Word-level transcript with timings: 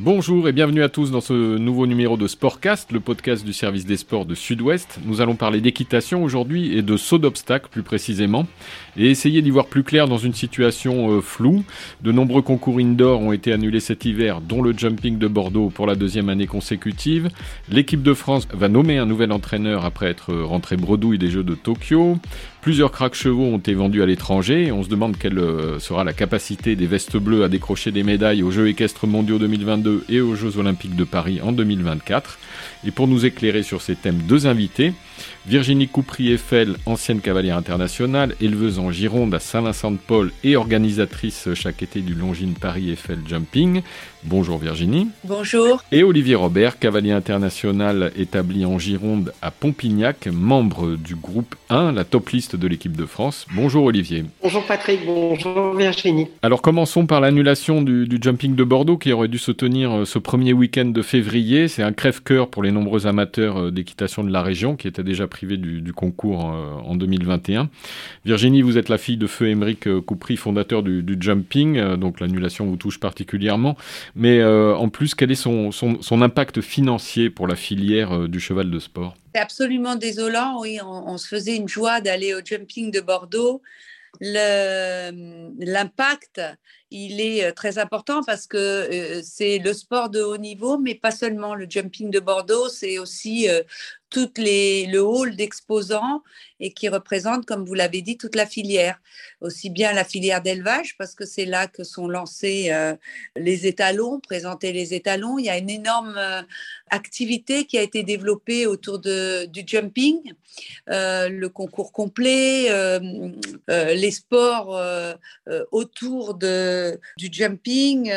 Bonjour 0.00 0.48
et 0.48 0.52
bienvenue 0.52 0.84
à 0.84 0.88
tous 0.88 1.10
dans 1.10 1.20
ce 1.20 1.58
nouveau 1.58 1.88
numéro 1.88 2.16
de 2.16 2.28
Sportcast, 2.28 2.92
le 2.92 3.00
podcast 3.00 3.44
du 3.44 3.52
service 3.52 3.84
des 3.84 3.96
sports 3.96 4.26
de 4.26 4.36
Sud-Ouest. 4.36 5.00
Nous 5.04 5.20
allons 5.20 5.34
parler 5.34 5.60
d'équitation 5.60 6.22
aujourd'hui 6.22 6.78
et 6.78 6.82
de 6.82 6.96
saut 6.96 7.18
d'obstacles 7.18 7.68
plus 7.68 7.82
précisément 7.82 8.46
et 8.96 9.10
essayer 9.10 9.42
d'y 9.42 9.50
voir 9.50 9.66
plus 9.66 9.82
clair 9.82 10.06
dans 10.06 10.16
une 10.16 10.34
situation 10.34 11.10
euh, 11.10 11.20
floue. 11.20 11.64
De 12.00 12.12
nombreux 12.12 12.42
concours 12.42 12.78
indoor 12.78 13.20
ont 13.20 13.32
été 13.32 13.52
annulés 13.52 13.80
cet 13.80 14.04
hiver, 14.04 14.40
dont 14.40 14.62
le 14.62 14.72
jumping 14.72 15.18
de 15.18 15.26
Bordeaux 15.26 15.68
pour 15.68 15.88
la 15.88 15.96
deuxième 15.96 16.28
année 16.28 16.46
consécutive. 16.46 17.28
L'équipe 17.68 18.04
de 18.04 18.14
France 18.14 18.46
va 18.54 18.68
nommer 18.68 18.98
un 18.98 19.06
nouvel 19.06 19.32
entraîneur 19.32 19.84
après 19.84 20.06
être 20.06 20.32
rentré 20.32 20.76
bredouille 20.76 21.18
des 21.18 21.30
Jeux 21.30 21.42
de 21.42 21.56
Tokyo. 21.56 22.18
Plusieurs 22.68 22.92
cracks 22.92 23.14
chevaux 23.14 23.46
ont 23.46 23.56
été 23.56 23.72
vendus 23.72 24.02
à 24.02 24.04
l'étranger. 24.04 24.70
On 24.72 24.82
se 24.82 24.90
demande 24.90 25.16
quelle 25.16 25.38
euh, 25.38 25.78
sera 25.78 26.04
la 26.04 26.12
capacité 26.12 26.76
des 26.76 26.86
vestes 26.86 27.16
bleues 27.16 27.42
à 27.42 27.48
décrocher 27.48 27.92
des 27.92 28.02
médailles 28.02 28.42
aux 28.42 28.50
Jeux 28.50 28.68
équestres 28.68 29.06
mondiaux 29.06 29.38
2022 29.38 30.04
et 30.10 30.20
aux 30.20 30.34
Jeux 30.34 30.58
olympiques 30.58 30.94
de 30.94 31.04
Paris 31.04 31.40
en 31.42 31.52
2024. 31.52 32.38
Et 32.86 32.90
pour 32.90 33.08
nous 33.08 33.24
éclairer 33.24 33.62
sur 33.62 33.80
ces 33.80 33.96
thèmes, 33.96 34.18
deux 34.28 34.46
invités. 34.46 34.92
Virginie 35.46 35.88
Coupry-Eiffel, 35.88 36.76
ancienne 36.86 37.20
cavalière 37.20 37.56
internationale, 37.56 38.34
éleveuse 38.40 38.78
en 38.78 38.90
Gironde 38.90 39.34
à 39.34 39.38
Saint-Vincent-de-Paul 39.38 40.32
et 40.44 40.56
organisatrice 40.56 41.48
chaque 41.54 41.82
été 41.82 42.00
du 42.00 42.14
Longines 42.14 42.54
Paris-Eiffel 42.54 43.20
Jumping. 43.26 43.82
Bonjour 44.24 44.58
Virginie. 44.58 45.08
Bonjour. 45.24 45.82
Et 45.92 46.02
Olivier 46.02 46.34
Robert, 46.34 46.78
cavalier 46.78 47.12
international 47.12 48.12
établi 48.16 48.64
en 48.64 48.78
Gironde 48.78 49.32
à 49.42 49.50
Pompignac, 49.50 50.26
membre 50.26 50.96
du 50.96 51.14
groupe 51.14 51.54
1, 51.70 51.92
la 51.92 52.04
top 52.04 52.30
liste 52.30 52.56
de 52.56 52.66
l'équipe 52.66 52.96
de 52.96 53.06
France. 53.06 53.46
Bonjour 53.54 53.84
Olivier. 53.84 54.24
Bonjour 54.42 54.64
Patrick, 54.64 55.00
bonjour 55.06 55.74
Virginie. 55.74 56.26
Alors 56.42 56.62
commençons 56.62 57.06
par 57.06 57.20
l'annulation 57.20 57.80
du, 57.80 58.06
du, 58.06 58.18
jumping 58.20 58.56
de 58.56 58.64
Bordeaux 58.64 58.98
qui 58.98 59.12
aurait 59.12 59.28
dû 59.28 59.38
se 59.38 59.52
tenir 59.52 59.98
euh, 59.98 60.04
ce 60.04 60.18
premier 60.18 60.52
week-end 60.52 60.86
de 60.86 61.02
février. 61.02 61.68
C'est 61.68 61.82
un 61.82 61.92
crève-cœur 61.92 62.48
pour 62.48 62.62
les 62.62 62.72
nombreux 62.72 63.06
amateurs 63.06 63.58
euh, 63.58 63.70
d'équitation 63.70 64.24
de 64.24 64.32
la 64.32 64.42
région 64.42 64.76
qui 64.76 64.88
étaient 64.88 65.02
déjà 65.08 65.26
privé 65.26 65.56
du, 65.56 65.92
concours 65.92 66.52
euh, 66.52 66.74
en 66.84 66.94
2021. 66.94 67.68
Virginie, 68.24 68.62
vous 68.62 68.78
êtes 68.78 68.88
la 68.88 68.98
fille 68.98 69.16
de 69.16 69.26
feu 69.26 69.48
Émeric 69.48 69.88
euh, 69.88 70.00
Coupry, 70.00 70.36
fondateur 70.36 70.84
du, 70.84 71.16
jumping, 71.18 71.78
euh, 71.78 71.96
donc 71.96 72.20
l'annulation 72.20 72.66
vous 72.66 72.76
touche 72.76 73.00
particulièrement. 73.00 73.76
Mais 74.14 74.44
en 74.44 74.88
plus, 74.88 75.16
quel 75.16 75.32
est 75.32 75.34
son, 75.34 75.72
impact 76.22 76.60
financier 76.60 77.30
pour 77.30 77.48
la 77.48 77.56
filière 77.56 78.28
du 78.28 78.38
cheval 78.38 78.70
de 78.70 78.78
sport? 78.78 79.16
C'est 79.34 79.40
absolument 79.40 79.96
désolant, 79.96 80.60
oui. 80.60 80.78
On, 80.82 81.08
on, 81.08 81.16
se 81.18 81.26
faisait 81.26 81.56
une 81.56 81.68
joie 81.68 82.00
d'aller 82.00 82.34
au 82.34 82.40
jumping 82.44 82.90
de 82.90 83.00
Bordeaux. 83.00 83.62
L'impact, 84.20 85.56
il 86.90 87.20
est 87.20 87.52
très 87.52 87.78
important 87.78 88.22
parce 88.24 88.46
que 88.46 89.20
c'est 89.22 89.58
le 89.58 89.72
sport 89.72 90.08
de 90.08 90.22
haut 90.22 90.38
niveau, 90.38 90.78
mais 90.78 90.94
pas 90.94 91.10
seulement 91.10 91.54
le 91.54 91.66
jumping 91.68 92.10
de 92.10 92.20
Bordeaux, 92.20 92.68
c'est 92.68 92.98
aussi 92.98 93.48
tout 94.10 94.30
les, 94.36 94.86
le 94.86 95.02
hall 95.02 95.36
d'exposants 95.36 96.22
et 96.60 96.72
qui 96.72 96.88
représente, 96.88 97.46
comme 97.46 97.64
vous 97.64 97.74
l'avez 97.74 98.02
dit, 98.02 98.16
toute 98.16 98.34
la 98.34 98.46
filière. 98.46 99.00
Aussi 99.40 99.70
bien 99.70 99.92
la 99.92 100.04
filière 100.04 100.42
d'élevage, 100.42 100.96
parce 100.96 101.14
que 101.14 101.24
c'est 101.24 101.44
là 101.44 101.68
que 101.68 101.84
sont 101.84 102.08
lancés 102.08 102.68
euh, 102.70 102.96
les 103.36 103.66
étalons, 103.66 104.18
présentés 104.18 104.72
les 104.72 104.94
étalons. 104.94 105.38
Il 105.38 105.44
y 105.44 105.50
a 105.50 105.58
une 105.58 105.70
énorme 105.70 106.16
euh, 106.16 106.42
activité 106.90 107.64
qui 107.64 107.78
a 107.78 107.82
été 107.82 108.02
développée 108.02 108.66
autour 108.66 108.98
de, 108.98 109.44
du 109.46 109.62
jumping, 109.66 110.32
euh, 110.90 111.28
le 111.28 111.48
concours 111.48 111.92
complet, 111.92 112.68
les 113.68 114.10
sports 114.10 114.80
autour 115.70 116.34
de, 116.34 116.77
du 117.16 117.28
jumping 117.30 118.10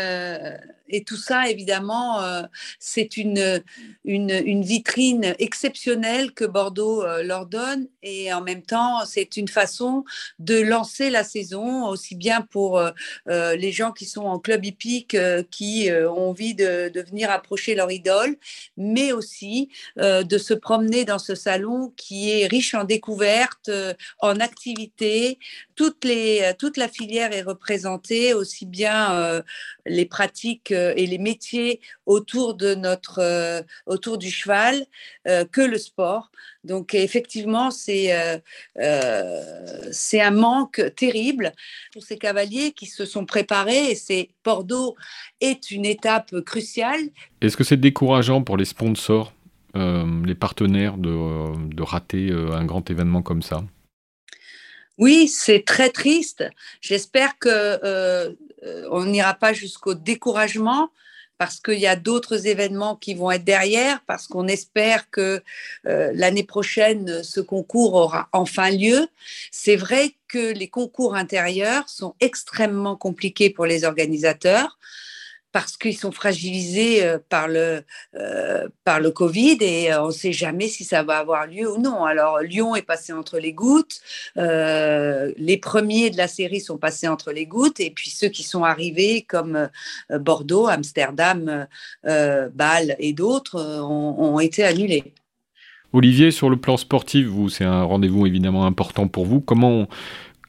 et 0.91 1.03
tout 1.03 1.17
ça, 1.17 1.49
évidemment, 1.49 2.21
euh, 2.21 2.43
c'est 2.79 3.17
une, 3.17 3.63
une, 4.03 4.61
vitrine 4.61 5.33
exceptionnelle 5.39 6.33
que 6.33 6.43
Bordeaux 6.43 7.03
euh, 7.03 7.23
leur 7.23 7.45
donne. 7.45 7.87
Et 8.03 8.31
en 8.33 8.41
même 8.41 8.61
temps, 8.61 9.05
c'est 9.05 9.37
une 9.37 9.47
façon 9.47 10.03
de 10.39 10.59
lancer 10.59 11.09
la 11.09 11.23
saison, 11.23 11.85
aussi 11.85 12.15
bien 12.15 12.41
pour 12.41 12.77
euh, 12.79 12.91
les 13.55 13.71
gens 13.71 13.91
qui 13.91 14.05
sont 14.05 14.23
en 14.23 14.39
club 14.39 14.65
hippique, 14.65 15.15
qui 15.49 15.89
ont 15.91 16.29
envie 16.29 16.55
de, 16.55 16.89
de, 16.89 17.01
venir 17.01 17.31
approcher 17.31 17.73
leur 17.73 17.91
idole, 17.91 18.35
mais 18.77 19.11
aussi 19.13 19.69
de 19.97 20.37
se 20.37 20.53
promener 20.53 21.05
dans 21.05 21.19
ce 21.19 21.35
salon 21.35 21.93
qui 21.95 22.31
est 22.31 22.47
riche 22.47 22.73
en 22.73 22.83
découvertes, 22.83 23.71
en 24.19 24.39
activités. 24.39 25.39
Toutes 25.75 26.03
les, 26.05 26.53
toute 26.59 26.77
la 26.77 26.87
filière 26.87 27.33
est 27.33 27.41
représentée, 27.41 28.33
aussi 28.33 28.65
bien 28.65 29.41
les 29.85 30.05
pratiques 30.05 30.73
et 30.95 31.05
les 31.05 31.17
métiers 31.17 31.79
autour 32.05 32.55
de 32.55 32.75
notre 32.75 33.19
euh, 33.19 33.61
autour 33.85 34.17
du 34.17 34.29
cheval 34.29 34.85
euh, 35.27 35.45
que 35.45 35.61
le 35.61 35.77
sport. 35.77 36.31
Donc 36.63 36.93
effectivement, 36.93 37.71
c'est 37.71 38.11
c'est 39.91 40.21
un 40.21 40.31
manque 40.31 40.81
terrible 40.95 41.53
pour 41.91 42.03
ces 42.03 42.17
cavaliers 42.17 42.71
qui 42.71 42.85
se 42.85 43.05
sont 43.05 43.25
préparés 43.25 43.91
et 43.91 43.95
c'est 43.95 44.29
Bordeaux 44.43 44.95
est 45.39 45.71
une 45.71 45.85
étape 45.85 46.39
cruciale. 46.41 47.01
Est-ce 47.41 47.57
que 47.57 47.63
c'est 47.63 47.77
décourageant 47.77 48.43
pour 48.43 48.57
les 48.57 48.65
sponsors, 48.65 49.33
les 49.73 50.35
partenaires 50.35 50.97
de, 50.97 51.73
de 51.73 51.83
rater 51.83 52.29
un 52.31 52.65
grand 52.65 52.89
événement 52.91 53.23
comme 53.23 53.41
ça? 53.41 53.63
Oui, 55.01 55.27
c'est 55.27 55.65
très 55.65 55.89
triste. 55.89 56.43
J'espère 56.79 57.39
que 57.39 57.49
euh, 57.49 58.33
on 58.91 59.05
n'ira 59.05 59.33
pas 59.33 59.53
jusqu'au 59.53 59.93
découragement 59.93 60.89
parce 61.41 61.59
qu'il 61.59 61.79
y 61.79 61.87
a 61.87 61.95
d'autres 61.95 62.45
événements 62.45 62.95
qui 62.95 63.15
vont 63.15 63.31
être 63.31 63.43
derrière, 63.43 64.01
parce 64.05 64.27
qu'on 64.27 64.47
espère 64.47 65.09
que 65.09 65.41
euh, 65.87 66.11
l'année 66.13 66.43
prochaine, 66.43 67.23
ce 67.23 67.39
concours 67.39 67.95
aura 67.95 68.29
enfin 68.31 68.69
lieu. 68.69 69.07
C'est 69.49 69.75
vrai 69.75 70.13
que 70.27 70.53
les 70.53 70.67
concours 70.67 71.15
intérieurs 71.15 71.89
sont 71.89 72.13
extrêmement 72.19 72.95
compliqués 72.95 73.49
pour 73.49 73.65
les 73.65 73.85
organisateurs 73.85 74.77
parce 75.51 75.77
qu'ils 75.77 75.97
sont 75.97 76.11
fragilisés 76.11 77.03
euh, 77.03 77.17
par 77.29 77.47
le, 77.47 77.83
euh, 78.15 78.67
par 78.83 78.99
le 78.99 79.11
Covid 79.11 79.57
et 79.61 79.91
euh, 79.91 80.03
on 80.03 80.07
ne 80.07 80.11
sait 80.11 80.31
jamais 80.31 80.67
si 80.67 80.83
ça 80.83 81.03
va 81.03 81.17
avoir 81.17 81.47
lieu 81.47 81.71
ou 81.71 81.79
non. 81.79 82.05
Alors 82.05 82.39
Lyon 82.39 82.75
est 82.75 82.81
passé 82.81 83.13
entre 83.13 83.39
les 83.39 83.53
gouttes, 83.53 84.01
les 84.35 85.57
premiers 85.61 86.09
de 86.09 86.17
la 86.17 86.27
série 86.27 86.61
sont 86.61 86.77
passés 86.77 87.07
entre 87.07 87.31
les 87.31 87.45
gouttes 87.45 87.79
et 87.79 87.91
puis 87.91 88.09
ceux 88.09 88.29
qui 88.29 88.43
sont 88.43 88.63
arrivés 88.63 89.23
comme 89.23 89.69
Bordeaux, 90.09 90.67
Amsterdam, 90.67 91.67
Bâle 92.03 92.95
et 92.99 93.13
d'autres 93.13 93.81
ont, 93.81 94.35
ont 94.35 94.39
été 94.39 94.63
annulés. 94.63 95.13
Olivier, 95.93 96.31
sur 96.31 96.49
le 96.49 96.57
plan 96.57 96.77
sportif, 96.77 97.27
vous, 97.27 97.49
c'est 97.49 97.65
un 97.65 97.83
rendez-vous 97.83 98.25
évidemment 98.25 98.65
important 98.65 99.07
pour 99.07 99.25
vous. 99.25 99.41
Comment, 99.41 99.87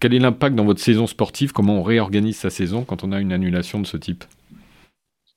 quel 0.00 0.14
est 0.14 0.20
l'impact 0.20 0.54
dans 0.54 0.64
votre 0.64 0.80
saison 0.80 1.06
sportive? 1.06 1.52
Comment 1.52 1.80
on 1.80 1.82
réorganise 1.82 2.36
sa 2.36 2.50
saison 2.50 2.84
quand 2.84 3.02
on 3.02 3.12
a 3.12 3.20
une 3.20 3.32
annulation 3.32 3.80
de 3.80 3.86
ce 3.86 3.96
type? 3.96 4.24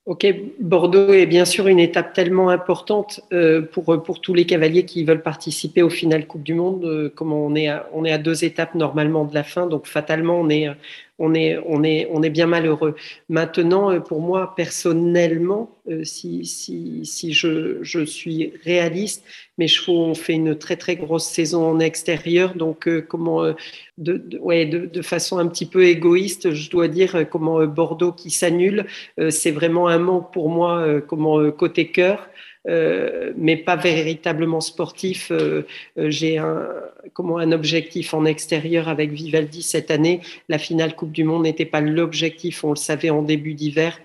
Ok, 0.06 0.24
Bordeaux 0.60 1.12
est 1.12 1.26
bien 1.26 1.44
sûr 1.44 1.66
une 1.66 1.80
étape 1.80 2.12
tellement 2.12 2.48
importante 2.50 3.22
euh, 3.32 3.60
pour, 3.60 4.00
pour 4.04 4.20
tous 4.20 4.34
les 4.34 4.46
cavaliers 4.46 4.84
qui 4.84 5.04
veulent 5.04 5.22
participer 5.22 5.82
au 5.82 5.90
final 5.90 6.28
Coupe 6.28 6.44
du 6.44 6.54
Monde. 6.54 6.84
Euh, 6.84 7.12
comme 7.12 7.32
on 7.32 7.56
est, 7.56 7.66
à, 7.66 7.88
on 7.92 8.04
est 8.04 8.12
à 8.12 8.18
deux 8.18 8.44
étapes 8.44 8.76
normalement 8.76 9.24
de 9.24 9.34
la 9.34 9.42
fin, 9.42 9.66
donc 9.66 9.88
fatalement 9.88 10.38
on 10.38 10.48
est, 10.48 10.68
on 11.18 11.34
est, 11.34 11.58
on 11.66 11.82
est, 11.82 12.06
on 12.10 12.22
est 12.22 12.30
bien 12.30 12.46
malheureux. 12.46 12.94
Maintenant, 13.28 13.90
euh, 13.90 14.00
pour 14.00 14.20
moi, 14.20 14.54
personnellement, 14.54 15.70
euh, 15.88 16.04
si, 16.04 16.44
si, 16.44 17.06
si 17.06 17.32
je, 17.32 17.82
je, 17.82 18.04
suis 18.04 18.52
réaliste, 18.64 19.24
mes 19.56 19.68
chevaux 19.68 20.04
ont 20.04 20.14
fait 20.14 20.34
une 20.34 20.56
très 20.56 20.76
très 20.76 20.96
grosse 20.96 21.26
saison 21.26 21.64
en 21.64 21.80
extérieur, 21.80 22.54
donc 22.54 22.86
euh, 22.86 23.00
comment, 23.00 23.44
de, 23.46 23.54
de, 23.98 24.38
ouais, 24.38 24.66
de, 24.66 24.86
de, 24.86 25.02
façon 25.02 25.38
un 25.38 25.46
petit 25.46 25.66
peu 25.66 25.84
égoïste, 25.84 26.52
je 26.52 26.70
dois 26.70 26.88
dire 26.88 27.26
comment 27.30 27.64
Bordeaux 27.66 28.12
qui 28.12 28.30
s'annule, 28.30 28.86
c'est 29.30 29.50
vraiment 29.50 29.88
un 29.88 29.98
manque 29.98 30.32
pour 30.32 30.50
moi, 30.50 31.00
comment 31.06 31.50
côté 31.50 31.90
cœur. 31.90 32.28
Euh, 32.68 33.32
mais 33.36 33.56
pas 33.56 33.76
véritablement 33.76 34.60
sportif. 34.60 35.30
Euh, 35.30 35.66
euh, 35.98 36.10
j'ai 36.10 36.38
un, 36.38 36.66
comment, 37.12 37.38
un 37.38 37.52
objectif 37.52 38.12
en 38.12 38.24
extérieur 38.24 38.88
avec 38.88 39.12
Vivaldi 39.12 39.62
cette 39.62 39.90
année. 39.90 40.20
La 40.48 40.58
finale 40.58 40.96
Coupe 40.96 41.12
du 41.12 41.22
Monde 41.22 41.44
n'était 41.44 41.64
pas 41.64 41.80
l'objectif, 41.80 42.64
on 42.64 42.70
le 42.70 42.76
savait 42.76 43.10
en 43.10 43.22
début 43.22 43.54
d'hiver. 43.54 44.00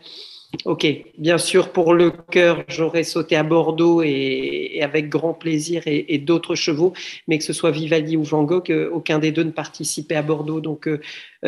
Ok, 0.65 0.85
bien 1.17 1.37
sûr, 1.37 1.71
pour 1.71 1.93
le 1.93 2.11
cœur, 2.11 2.63
j'aurais 2.67 3.03
sauté 3.03 3.37
à 3.37 3.43
Bordeaux 3.43 4.03
et, 4.03 4.71
et 4.73 4.83
avec 4.83 5.07
grand 5.07 5.33
plaisir 5.33 5.83
et, 5.87 6.13
et 6.13 6.17
d'autres 6.17 6.55
chevaux, 6.55 6.91
mais 7.27 7.37
que 7.37 7.43
ce 7.45 7.53
soit 7.53 7.71
Vivaldi 7.71 8.17
ou 8.17 8.23
Van 8.23 8.43
Gogh, 8.43 8.69
aucun 8.91 9.17
des 9.17 9.31
deux 9.31 9.43
ne 9.43 9.51
participait 9.51 10.15
à 10.15 10.21
Bordeaux. 10.21 10.59
Donc 10.59 10.87
euh, 10.87 10.99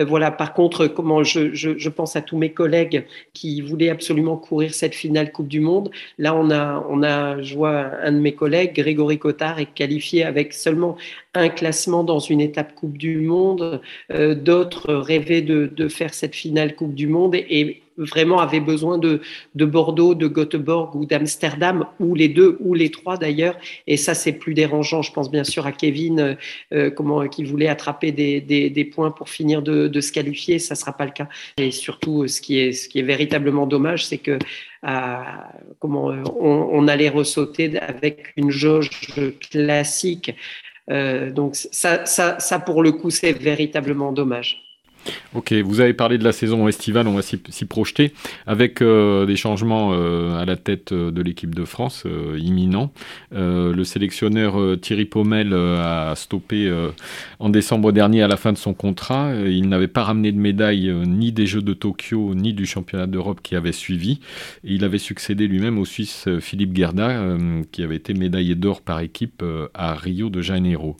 voilà, 0.06 0.32
par 0.32 0.54
contre, 0.54 0.88
comment 0.88 1.24
je, 1.24 1.54
je, 1.54 1.78
je, 1.78 1.90
pense 1.90 2.16
à 2.16 2.22
tous 2.22 2.38
mes 2.38 2.52
collègues 2.54 3.06
qui 3.34 3.62
voulaient 3.62 3.90
absolument 3.90 4.38
courir 4.38 4.74
cette 4.74 4.96
finale 4.96 5.32
Coupe 5.32 5.50
du 5.50 5.60
Monde. 5.60 5.92
Là, 6.18 6.34
on 6.34 6.50
a, 6.50 6.84
on 6.90 7.04
a, 7.04 7.42
je 7.42 7.56
vois 7.56 7.92
un 8.02 8.12
de 8.14 8.20
mes 8.20 8.34
collègues, 8.34 8.74
Grégory 8.74 9.20
Cotard, 9.20 9.60
est 9.60 9.72
qualifié 9.74 10.24
avec 10.24 10.54
seulement 10.54 10.98
un 11.36 11.50
classement 11.50 12.04
dans 12.04 12.20
une 12.20 12.42
étape 12.42 12.74
Coupe 12.74 12.98
du 12.98 13.18
Monde. 13.18 13.82
Euh, 14.12 14.34
D'autres 14.34 14.94
rêvaient 14.94 15.42
de, 15.42 15.68
de, 15.68 15.88
faire 15.88 16.14
cette 16.14 16.36
finale 16.36 16.76
Coupe 16.76 16.96
du 16.96 17.08
Monde 17.08 17.36
et, 17.36 17.83
vraiment 17.98 18.40
avaient 18.40 18.60
besoin 18.60 18.98
de, 18.98 19.22
de 19.56 19.66
Bordeaux, 19.66 20.16
de 20.16 20.28
Göteborg 20.28 20.96
ou 20.96 21.06
d'Amsterdam, 21.06 21.86
ou 22.00 22.16
les 22.16 22.30
deux, 22.30 22.58
ou 22.60 22.74
les 22.74 22.90
trois 22.92 23.18
d'ailleurs. 23.18 23.58
Et 23.88 23.98
ça, 23.98 24.14
c'est 24.14 24.34
plus 24.34 24.54
dérangeant. 24.54 25.02
Je 25.02 25.12
pense 25.12 25.30
bien 25.32 25.44
sûr 25.44 25.66
à 25.66 25.72
Kevin, 25.72 26.38
euh, 26.74 26.90
comment, 26.90 27.28
qui 27.28 27.44
voulait 27.44 27.68
attraper 27.68 28.12
des, 28.12 28.92
points 28.94 29.12
pour 29.12 29.30
finir 29.30 29.62
de, 29.62 30.02
se 30.02 30.12
qualifier. 30.12 30.60
Ça 30.60 30.74
ne 30.74 30.80
sera 30.80 30.94
pas 30.94 31.06
le 31.06 31.12
cas. 31.12 31.28
Et 31.58 31.72
surtout, 31.72 32.28
ce 32.28 32.42
qui 32.42 32.60
est, 32.60 33.02
véritablement 33.02 33.68
dommage, 33.68 34.06
c'est 34.06 34.18
que 34.18 34.38
comment 35.80 36.08
on, 36.40 36.88
allait 36.88 37.10
ressauter 37.10 37.80
avec 37.80 38.34
une 38.36 38.52
jauge 38.52 38.90
classique. 39.52 40.34
Euh, 40.90 41.32
donc 41.32 41.56
ça, 41.56 42.06
ça, 42.06 42.40
ça, 42.40 42.60
pour 42.60 42.84
le 42.84 42.92
coup, 42.92 43.10
c'est 43.10 43.34
véritablement 43.34 44.12
dommage. 44.12 44.62
Ok, 45.36 45.52
vous 45.52 45.80
avez 45.80 45.94
parlé 45.94 46.18
de 46.18 46.24
la 46.24 46.32
saison 46.32 46.68
estivale, 46.68 47.08
on 47.08 47.14
va 47.14 47.22
s'y 47.24 47.66
projeter, 47.66 48.14
avec 48.46 48.82
euh, 48.82 49.26
des 49.26 49.36
changements 49.36 49.92
euh, 49.94 50.38
à 50.38 50.46
la 50.46 50.56
tête 50.58 50.92
euh, 50.92 51.10
de 51.10 51.22
l'équipe 51.22 51.56
de 51.56 51.66
France 51.66 52.06
imminents. 52.38 52.92
le 53.32 53.84
sélectionneur 53.84 54.56
Thierry 54.80 55.06
Pommel 55.06 55.54
a 55.54 56.14
stoppé 56.16 56.72
en 57.40 57.50
décembre 57.50 57.92
dernier 57.92 58.22
à 58.22 58.28
la 58.28 58.38
fin 58.38 58.54
de 58.54 58.58
son 58.58 58.74
contrat. 58.74 59.34
Il 59.46 59.70
n'avait 59.70 59.88
pas 59.88 60.04
ramené 60.04 60.32
de 60.32 60.38
médaille 60.38 60.92
ni 61.06 61.32
des 61.32 61.46
Jeux 61.46 61.62
de 61.62 61.74
Tokyo 61.74 62.34
ni 62.36 62.54
du 62.54 62.66
championnat 62.66 63.08
d'Europe 63.08 63.40
qui 63.42 63.56
avait 63.56 63.72
suivi. 63.72 64.20
Il 64.64 64.84
avait 64.84 64.98
succédé 64.98 65.48
lui-même 65.48 65.78
au 65.78 65.86
Suisse 65.86 66.28
Philippe 66.40 66.76
Gerda, 66.76 67.38
qui 67.72 67.84
avait 67.84 67.96
été 67.96 68.14
médaillé 68.14 68.56
d'or 68.56 68.82
par 68.82 69.00
équipe 69.00 69.44
à 69.74 69.94
Rio 69.96 70.30
de 70.30 70.42
Janeiro. 70.42 70.98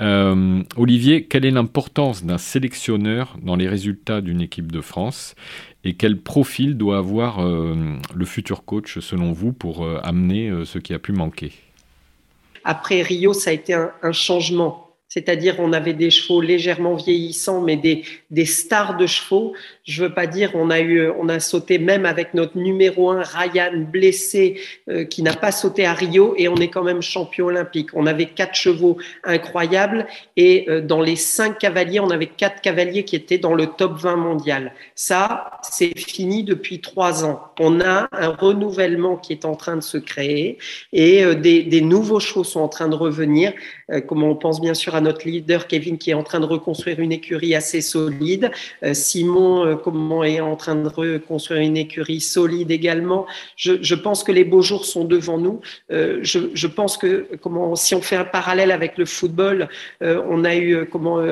Olivier, 0.00 1.24
quelle 1.24 1.44
est 1.44 1.50
l'importance 1.50 2.24
d'un 2.24 2.38
sélectionneur 2.38 3.36
dans 3.44 3.56
les 3.56 3.68
résultats 3.68 4.20
d'une 4.20 4.40
équipe 4.40 4.72
de 4.72 4.80
France 4.80 5.34
et 5.84 5.94
quel 5.94 6.20
profil 6.20 6.76
doit 6.76 6.98
avoir 6.98 7.44
euh, 7.44 7.74
le 8.14 8.24
futur 8.24 8.64
coach 8.64 8.98
selon 8.98 9.32
vous 9.32 9.52
pour 9.52 9.84
euh, 9.84 10.00
amener 10.02 10.48
euh, 10.48 10.64
ce 10.64 10.78
qui 10.78 10.94
a 10.94 10.98
pu 10.98 11.12
manquer? 11.12 11.52
Après 12.64 13.02
Rio, 13.02 13.34
ça 13.34 13.50
a 13.50 13.52
été 13.52 13.74
un 13.74 14.12
changement 14.12 14.83
c'est-à-dire 15.14 15.54
on 15.60 15.72
avait 15.72 15.92
des 15.92 16.10
chevaux 16.10 16.40
légèrement 16.40 16.96
vieillissants, 16.96 17.60
mais 17.60 17.76
des, 17.76 18.02
des 18.32 18.46
stars 18.46 18.96
de 18.96 19.06
chevaux. 19.06 19.52
Je 19.84 20.02
veux 20.02 20.12
pas 20.12 20.26
dire 20.26 20.50
on 20.54 20.70
a 20.70 20.80
eu, 20.80 21.08
on 21.08 21.28
a 21.28 21.38
sauté 21.38 21.78
même 21.78 22.04
avec 22.04 22.34
notre 22.34 22.58
numéro 22.58 23.12
un 23.12 23.22
Ryan 23.22 23.86
blessé 23.92 24.60
euh, 24.88 25.04
qui 25.04 25.22
n'a 25.22 25.32
pas 25.32 25.52
sauté 25.52 25.86
à 25.86 25.92
Rio 25.92 26.34
et 26.36 26.48
on 26.48 26.56
est 26.56 26.66
quand 26.66 26.82
même 26.82 27.00
champion 27.00 27.46
olympique. 27.46 27.90
On 27.94 28.06
avait 28.08 28.26
quatre 28.26 28.56
chevaux 28.56 28.98
incroyables 29.22 30.08
et 30.36 30.68
euh, 30.68 30.80
dans 30.80 31.00
les 31.00 31.14
cinq 31.14 31.58
cavaliers, 31.58 32.00
on 32.00 32.10
avait 32.10 32.26
quatre 32.26 32.60
cavaliers 32.60 33.04
qui 33.04 33.14
étaient 33.14 33.38
dans 33.38 33.54
le 33.54 33.66
top 33.66 33.96
20 33.96 34.16
mondial. 34.16 34.72
Ça, 34.96 35.60
c'est 35.62 35.96
fini 35.96 36.42
depuis 36.42 36.80
trois 36.80 37.24
ans. 37.24 37.40
On 37.60 37.80
a 37.80 38.08
un 38.10 38.28
renouvellement 38.30 39.16
qui 39.16 39.32
est 39.32 39.44
en 39.44 39.54
train 39.54 39.76
de 39.76 39.82
se 39.82 39.98
créer 39.98 40.58
et 40.92 41.24
euh, 41.24 41.36
des, 41.36 41.62
des 41.62 41.82
nouveaux 41.82 42.18
chevaux 42.18 42.42
sont 42.42 42.62
en 42.62 42.68
train 42.68 42.88
de 42.88 42.96
revenir. 42.96 43.52
Comme 44.06 44.22
on 44.22 44.34
pense 44.34 44.60
bien 44.60 44.74
sûr 44.74 44.94
à 44.94 45.00
notre 45.00 45.26
leader 45.28 45.66
Kevin 45.66 45.98
qui 45.98 46.10
est 46.10 46.14
en 46.14 46.22
train 46.22 46.40
de 46.40 46.46
reconstruire 46.46 47.00
une 47.00 47.12
écurie 47.12 47.54
assez 47.54 47.80
solide. 47.80 48.50
Euh, 48.82 48.94
Simon, 48.94 49.64
euh, 49.64 49.76
comment 49.76 50.24
est 50.24 50.40
en 50.40 50.56
train 50.56 50.76
de 50.76 50.88
reconstruire 50.88 51.60
une 51.60 51.76
écurie 51.76 52.20
solide 52.20 52.70
également. 52.70 53.26
Je, 53.56 53.94
pense 53.94 54.24
que 54.24 54.32
les 54.32 54.44
beaux 54.44 54.62
jours 54.62 54.84
sont 54.84 55.04
devant 55.04 55.38
nous. 55.38 55.60
Euh, 55.90 56.20
je, 56.22 56.66
pense 56.66 56.96
que 56.96 57.28
comment, 57.40 57.76
si 57.76 57.94
on 57.94 58.02
fait 58.02 58.16
un 58.16 58.24
parallèle 58.24 58.70
avec 58.70 58.98
le 58.98 59.04
football, 59.04 59.68
on 60.00 60.44
a 60.44 60.56
eu 60.56 60.86
comment 60.90 61.24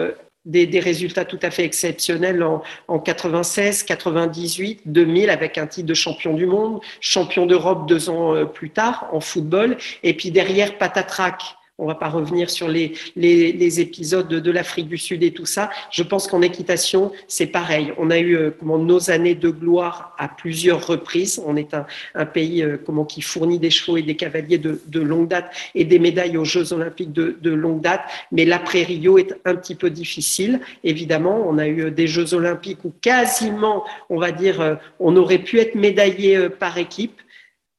des, 0.44 0.66
des, 0.66 0.80
résultats 0.80 1.24
tout 1.24 1.38
à 1.42 1.50
fait 1.50 1.64
exceptionnels 1.64 2.42
en, 2.42 2.62
en 2.88 2.98
96, 2.98 3.82
98, 3.82 4.82
2000 4.86 5.30
avec 5.30 5.58
un 5.58 5.66
titre 5.66 5.86
de 5.86 5.94
champion 5.94 6.34
du 6.34 6.46
monde, 6.46 6.80
champion 7.00 7.46
d'Europe 7.46 7.88
deux 7.88 8.10
ans 8.10 8.46
plus 8.46 8.70
tard 8.70 9.08
en 9.12 9.20
football, 9.20 9.76
et 10.02 10.14
puis 10.14 10.30
derrière 10.30 10.78
patatrac 10.78 11.56
on 11.82 11.86
va 11.86 11.96
pas 11.96 12.08
revenir 12.08 12.48
sur 12.48 12.68
les, 12.68 12.92
les, 13.16 13.80
épisodes 13.80 14.28
de, 14.28 14.50
l'Afrique 14.50 14.86
du 14.86 14.98
Sud 14.98 15.24
et 15.24 15.32
tout 15.32 15.46
ça. 15.46 15.68
Je 15.90 16.04
pense 16.04 16.28
qu'en 16.28 16.40
équitation, 16.40 17.10
c'est 17.26 17.48
pareil. 17.48 17.92
On 17.98 18.10
a 18.10 18.18
eu 18.20 18.36
euh, 18.36 18.50
comment, 18.56 18.78
nos 18.78 19.10
années 19.10 19.34
de 19.34 19.50
gloire 19.50 20.14
à 20.16 20.28
plusieurs 20.28 20.86
reprises. 20.86 21.42
On 21.44 21.56
est 21.56 21.74
un, 21.74 22.24
pays 22.24 22.62
euh, 22.62 22.76
comment, 22.76 23.04
qui 23.04 23.20
fournit 23.20 23.58
des 23.58 23.70
chevaux 23.70 23.96
et 23.96 24.02
des 24.02 24.14
cavaliers 24.14 24.58
de, 24.58 24.80
de, 24.86 25.00
longue 25.00 25.26
date 25.26 25.52
et 25.74 25.84
des 25.84 25.98
médailles 25.98 26.36
aux 26.36 26.44
Jeux 26.44 26.72
olympiques 26.72 27.12
de, 27.12 27.36
de 27.40 27.50
longue 27.50 27.80
date. 27.80 28.02
Mais 28.30 28.44
l'après-Rio 28.44 29.18
est 29.18 29.34
un 29.44 29.56
petit 29.56 29.74
peu 29.74 29.90
difficile. 29.90 30.60
Évidemment, 30.84 31.42
on 31.48 31.58
a 31.58 31.66
eu 31.66 31.86
euh, 31.86 31.90
des 31.90 32.06
Jeux 32.06 32.32
olympiques 32.32 32.84
où 32.84 32.92
quasiment, 33.00 33.84
on 34.08 34.20
va 34.20 34.30
dire, 34.30 34.78
on 35.00 35.16
aurait 35.16 35.38
pu 35.38 35.58
être 35.58 35.74
médaillé 35.74 36.48
par 36.48 36.78
équipe. 36.78 37.20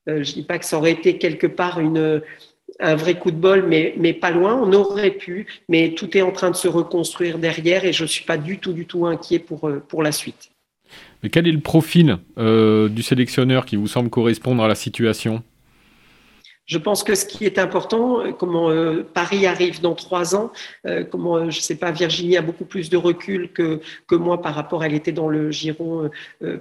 je 0.08 0.34
dis 0.34 0.44
pas 0.44 0.60
que 0.60 0.66
ça 0.66 0.78
aurait 0.78 0.92
été 0.92 1.18
quelque 1.18 1.48
part 1.48 1.80
une 1.80 2.22
un 2.84 2.96
vrai 2.96 3.18
coup 3.18 3.32
de 3.32 3.38
bol, 3.38 3.66
mais, 3.68 4.14
pas 4.14 4.32
loin. 4.32 4.56
On 4.56 4.72
aurait 4.74 5.12
pu, 5.12 5.48
mais 5.70 5.94
tout 5.96 6.16
est 6.18 6.22
en 6.22 6.32
train 6.32 6.52
de 6.52 6.56
se 6.56 6.68
reconstruire 6.68 7.40
derrière 7.40 7.86
et 7.86 7.94
je 7.94 8.04
ne 8.04 8.08
suis 8.08 8.26
pas 8.26 8.38
du 8.38 8.60
tout, 8.60 8.74
du 8.74 8.86
tout 8.86 9.06
inquiet 9.06 9.40
pour, 9.40 9.68
euh, 9.68 9.82
la 10.02 10.12
suite. 10.12 10.52
Mais 11.22 11.30
quel 11.30 11.48
est 11.48 11.52
le 11.52 11.62
profil 11.62 12.18
euh, 12.38 12.90
du 12.90 13.02
sélectionneur 13.02 13.66
qui 13.66 13.78
vous 13.78 13.88
semble 13.88 14.10
correspondre 14.10 14.64
à 14.64 14.68
la 14.68 14.76
situation? 14.76 15.42
Je 16.66 16.78
pense 16.78 17.04
que 17.04 17.14
ce 17.14 17.26
qui 17.26 17.46
est 17.46 17.60
important, 17.60 18.22
euh, 18.22 18.32
comment 18.32 18.70
euh, 18.70 19.04
Paris 19.14 19.46
arrive 19.46 19.82
dans 19.82 19.96
trois 19.96 20.36
ans, 20.36 20.52
euh, 20.88 21.04
comment 21.04 21.50
je 21.50 21.60
sais 21.60 21.76
pas, 21.76 21.92
Virginie 21.92 22.38
a 22.38 22.42
beaucoup 22.42 22.64
plus 22.64 22.90
de 22.90 22.96
recul 22.96 23.52
que 23.52 23.82
que 24.08 24.16
moi 24.16 24.42
par 24.42 24.56
rapport. 24.56 24.84
Elle 24.84 24.94
était 24.94 25.12
dans 25.12 25.28
le 25.30 25.52
giron 25.52 26.10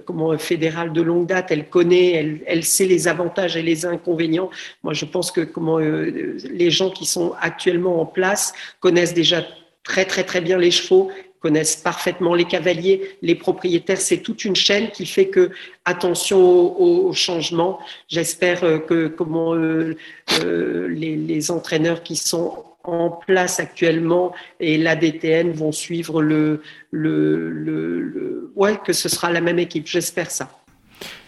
comment 0.05 0.37
fédéral 0.37 0.91
de 0.93 1.01
longue 1.01 1.27
date. 1.27 1.51
Elle 1.51 1.69
connaît, 1.69 2.11
elle, 2.11 2.41
elle 2.45 2.63
sait 2.63 2.85
les 2.85 3.07
avantages 3.07 3.55
et 3.55 3.61
les 3.61 3.85
inconvénients. 3.85 4.49
Moi, 4.83 4.93
je 4.93 5.05
pense 5.05 5.31
que 5.31 5.41
comment 5.41 5.77
les 5.77 6.71
gens 6.71 6.89
qui 6.89 7.05
sont 7.05 7.33
actuellement 7.39 8.01
en 8.01 8.05
place 8.05 8.53
connaissent 8.79 9.13
déjà 9.13 9.45
très 9.83 10.05
très 10.05 10.23
très 10.23 10.41
bien 10.41 10.57
les 10.57 10.71
chevaux 10.71 11.11
connaissent 11.43 11.75
parfaitement 11.75 12.33
les 12.33 12.45
cavaliers, 12.45 13.01
les 13.21 13.35
propriétaires. 13.35 13.99
C'est 13.99 14.19
toute 14.19 14.45
une 14.45 14.55
chaîne 14.55 14.89
qui 14.91 15.05
fait 15.05 15.27
que 15.27 15.51
attention 15.83 16.39
au, 16.39 17.09
au 17.09 17.13
changement. 17.13 17.79
J'espère 18.07 18.63
euh, 18.63 18.79
que 18.79 19.07
comment 19.09 19.53
euh, 19.53 19.97
euh, 20.41 20.87
les, 20.87 21.51
entraîneurs 21.51 22.01
qui 22.01 22.15
sont 22.15 22.63
en 22.85 23.09
place 23.09 23.59
actuellement 23.59 24.33
et 24.61 24.77
l'ADTN 24.77 25.51
vont 25.51 25.73
suivre 25.73 26.21
le, 26.21 26.61
le, 26.91 27.49
le, 27.49 28.51
ouais 28.55 28.79
que 28.85 28.93
ce 28.93 29.09
sera 29.09 29.29
la 29.29 29.41
même 29.41 29.59
équipe. 29.59 29.87
J'espère 29.87 30.31
ça. 30.31 30.49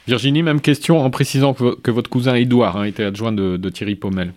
Virginie, 0.07 0.43
même 0.43 0.61
question 0.61 1.01
en 1.01 1.09
précisant 1.09 1.53
que, 1.53 1.91
votre 1.91 2.09
cousin 2.09 2.35
Edouard 2.35 2.77
hein, 2.77 2.85
était 2.85 3.03
adjoint 3.03 3.33
de, 3.33 3.57
de 3.57 3.69
Thierry 3.69 3.95
Pommel. 3.95 4.31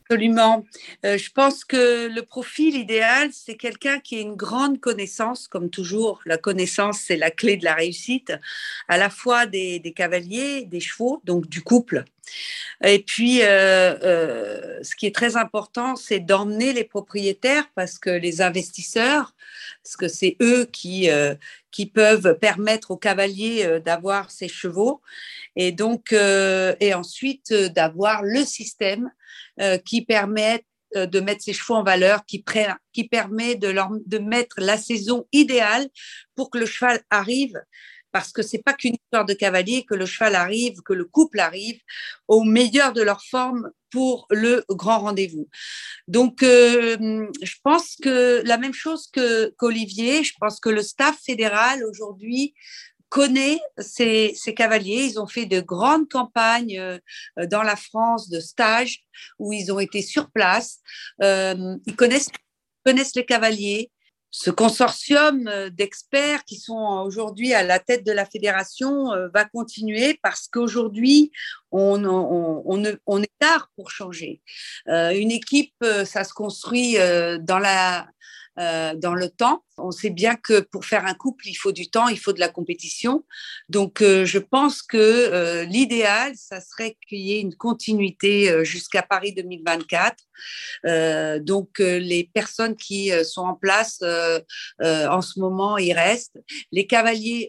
Absolument. 0.00 0.64
Euh, 1.06 1.16
je 1.16 1.30
pense 1.30 1.64
que 1.64 2.08
le 2.08 2.22
profil 2.22 2.76
idéal, 2.76 3.30
c'est 3.32 3.56
quelqu'un 3.56 3.98
qui 3.98 4.16
a 4.16 4.20
une 4.20 4.36
grande 4.36 4.78
connaissance, 4.78 5.48
comme 5.48 5.70
toujours. 5.70 6.20
La 6.26 6.36
connaissance, 6.36 7.00
c'est 7.06 7.16
la 7.16 7.30
clé 7.30 7.56
de 7.56 7.64
la 7.64 7.74
réussite, 7.74 8.32
à 8.88 8.98
la 8.98 9.10
fois 9.10 9.46
des, 9.46 9.80
cavaliers, 9.96 10.64
des 10.66 10.80
chevaux, 10.80 11.22
donc 11.24 11.48
du 11.48 11.62
couple. 11.62 12.04
Et 12.84 12.98
puis, 12.98 13.42
euh, 13.42 13.96
euh, 14.02 14.78
ce 14.82 14.96
qui 14.96 15.06
est 15.06 15.14
très 15.14 15.36
important, 15.36 15.96
c'est 15.96 16.20
d'emmener 16.20 16.72
les 16.72 16.84
propriétaires 16.84 17.68
parce 17.74 17.98
que 17.98 18.10
les 18.10 18.42
investisseurs, 18.42 19.34
parce 19.82 19.96
que 19.96 20.08
c'est 20.08 20.36
eux 20.42 20.66
qui, 20.70 21.08
qui 21.70 21.86
peuvent 21.86 22.38
permettre 22.38 22.90
aux 22.90 22.96
cavaliers 22.96 23.80
d'avoir 23.84 24.30
ces 24.30 24.48
chevaux 24.48 25.00
et 25.56 25.72
donc 25.72 26.12
et 26.12 26.94
ensuite 26.94 27.52
d'avoir 27.52 28.22
le 28.22 28.44
système 28.44 29.10
qui 29.84 30.04
permet 30.04 30.64
de 30.94 31.20
mettre 31.20 31.42
ses 31.42 31.52
chevaux 31.52 31.74
en 31.74 31.82
valeur, 31.82 32.24
qui, 32.26 32.42
permet 32.42 33.54
de 33.54 34.18
mettre 34.18 34.56
la 34.58 34.76
saison 34.76 35.26
idéale 35.32 35.88
pour 36.34 36.50
que 36.50 36.58
le 36.58 36.66
cheval 36.66 37.00
arrive 37.10 37.58
parce 38.12 38.30
que 38.30 38.42
c'est 38.42 38.62
pas 38.62 38.74
qu'une 38.74 38.94
histoire 38.94 39.24
de 39.24 39.32
cavalier, 39.32 39.84
que 39.84 39.94
le 39.94 40.06
cheval 40.06 40.36
arrive, 40.36 40.82
que 40.82 40.92
le 40.92 41.06
couple 41.06 41.40
arrive 41.40 41.80
au 42.28 42.44
meilleur 42.44 42.92
de 42.92 43.02
leur 43.02 43.24
forme 43.24 43.70
pour 43.90 44.26
le 44.30 44.64
grand 44.68 45.00
rendez-vous. 45.00 45.48
Donc, 46.08 46.42
euh, 46.42 47.26
je 47.42 47.54
pense 47.62 47.96
que 47.96 48.42
la 48.44 48.58
même 48.58 48.74
chose 48.74 49.08
que 49.12 49.54
qu'Olivier, 49.58 50.22
je 50.24 50.34
pense 50.38 50.60
que 50.60 50.68
le 50.68 50.82
staff 50.82 51.18
fédéral 51.24 51.84
aujourd'hui 51.84 52.54
connaît 53.12 53.60
ces, 53.76 54.32
ces, 54.34 54.54
cavaliers. 54.54 55.04
Ils 55.04 55.20
ont 55.20 55.26
fait 55.26 55.44
de 55.44 55.60
grandes 55.60 56.08
campagnes 56.08 56.78
euh, 56.78 56.98
dans 57.46 57.62
la 57.62 57.76
France 57.76 58.30
de 58.30 58.40
stages 58.40 59.04
où 59.38 59.52
ils 59.52 59.70
ont 59.70 59.78
été 59.78 60.00
sur 60.00 60.30
place. 60.30 60.78
Euh, 61.22 61.76
ils 61.84 61.94
connaissent, 61.94 62.30
connaissent 62.86 63.14
les 63.14 63.26
cavaliers. 63.26 63.90
Ce 64.30 64.50
consortium 64.50 65.46
euh, 65.46 65.68
d'experts 65.68 66.42
qui 66.44 66.56
sont 66.56 67.02
aujourd'hui 67.04 67.52
à 67.52 67.62
la 67.62 67.78
tête 67.78 68.02
de 68.06 68.12
la 68.12 68.24
fédération 68.24 69.10
va 69.34 69.44
continuer 69.44 70.18
parce 70.22 70.48
qu'aujourd'hui, 70.48 71.32
on, 71.70 72.02
on, 72.06 73.22
est 73.22 73.38
tard 73.38 73.68
pour 73.76 73.90
changer. 73.90 74.40
Une 74.86 75.30
équipe, 75.30 75.84
ça 76.06 76.24
se 76.24 76.32
construit 76.32 76.96
dans 77.40 77.58
la 77.58 78.06
euh, 78.58 78.94
dans 78.94 79.14
le 79.14 79.30
temps. 79.30 79.64
On 79.78 79.92
sait 79.92 80.10
bien 80.10 80.36
que 80.36 80.60
pour 80.60 80.84
faire 80.84 81.06
un 81.06 81.14
couple, 81.14 81.48
il 81.48 81.54
faut 81.54 81.72
du 81.72 81.88
temps, 81.88 82.08
il 82.08 82.18
faut 82.18 82.34
de 82.34 82.40
la 82.40 82.50
compétition. 82.50 83.24
Donc, 83.70 84.02
euh, 84.02 84.26
je 84.26 84.38
pense 84.38 84.82
que 84.82 84.98
euh, 84.98 85.64
l'idéal, 85.64 86.34
ça 86.36 86.60
serait 86.60 86.98
qu'il 87.08 87.20
y 87.20 87.32
ait 87.32 87.40
une 87.40 87.54
continuité 87.54 88.62
jusqu'à 88.62 89.00
Paris 89.00 89.32
2024. 89.32 90.16
donc, 91.40 91.78
les 91.78 92.28
personnes 92.34 92.76
qui 92.76 93.10
sont 93.24 93.42
en 93.42 93.54
place 93.54 94.02
en 94.02 95.22
ce 95.22 95.40
moment, 95.40 95.78
ils 95.78 95.94
restent. 95.94 96.38
Les 96.72 96.86
cavaliers 96.86 97.48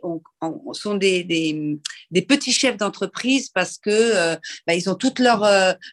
sont 0.71 0.95
des, 0.95 1.79
petits 2.27 2.53
chefs 2.53 2.77
d'entreprise 2.77 3.49
parce 3.49 3.77
que 3.77 4.35
bah, 4.67 4.73
ils 4.73 4.89
ont 4.89 4.95
toute 4.95 5.19
leur, 5.19 5.45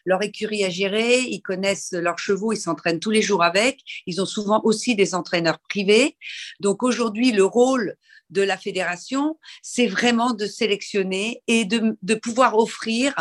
leur 0.05 0.23
écurie 0.23 0.63
à 0.63 0.69
gérer, 0.69 1.19
ils 1.19 1.41
connaissent 1.41 1.91
leurs 1.91 2.19
chevaux, 2.19 2.53
ils 2.53 2.57
s'entraînent 2.57 2.99
tous 2.99 3.11
les 3.11 3.21
jours 3.21 3.43
avec. 3.43 3.79
Ils 4.05 4.21
ont 4.21 4.25
souvent 4.25 4.61
aussi 4.63 4.95
des 4.95 5.00
entraîneurs 5.13 5.59
privés. 5.59 6.17
Donc 6.59 6.83
aujourd'hui, 6.83 7.31
le 7.31 7.45
rôle 7.45 7.95
de 8.31 8.41
la 8.41 8.57
fédération, 8.57 9.37
c'est 9.61 9.87
vraiment 9.87 10.33
de 10.33 10.45
sélectionner 10.45 11.41
et 11.47 11.65
de, 11.65 12.15
pouvoir 12.15 12.57
offrir 12.57 13.13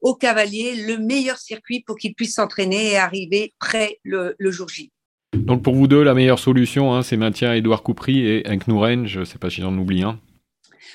aux 0.00 0.14
cavaliers 0.14 0.84
le 0.86 0.98
meilleur 0.98 1.38
circuit 1.38 1.82
pour 1.86 1.96
qu'ils 1.96 2.14
puissent 2.14 2.34
s'entraîner 2.34 2.92
et 2.92 2.96
arriver 2.96 3.54
près 3.58 4.00
le, 4.02 4.34
jour 4.40 4.68
J. 4.68 4.90
Donc 5.34 5.62
pour 5.62 5.74
vous 5.74 5.86
deux, 5.86 6.02
la 6.02 6.14
meilleure 6.14 6.38
solution, 6.38 6.94
hein, 6.94 7.02
c'est 7.02 7.16
maintien 7.16 7.54
Edouard 7.54 7.82
Coupry 7.82 8.26
et 8.26 8.44
Nouren, 8.66 9.06
je 9.06 9.20
ne 9.20 9.24
sais 9.24 9.38
pas 9.38 9.50
si 9.50 9.60
j'en 9.60 9.76
oublie 9.76 10.02
un. 10.02 10.18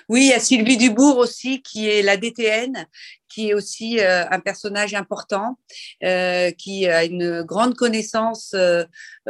Oui, 0.09 0.21
il 0.21 0.27
y 0.27 0.33
a 0.33 0.39
Sylvie 0.39 0.77
Dubourg 0.77 1.17
aussi, 1.17 1.61
qui 1.61 1.89
est 1.89 2.01
la 2.01 2.17
DTN, 2.17 2.87
qui 3.31 3.49
est 3.49 3.53
aussi 3.53 3.99
euh, 3.99 4.25
un 4.29 4.39
personnage 4.39 4.93
important, 4.93 5.57
euh, 6.03 6.51
qui 6.51 6.87
a 6.87 7.05
une 7.05 7.43
grande 7.43 7.75
connaissance 7.75 8.53
euh, 8.55 8.83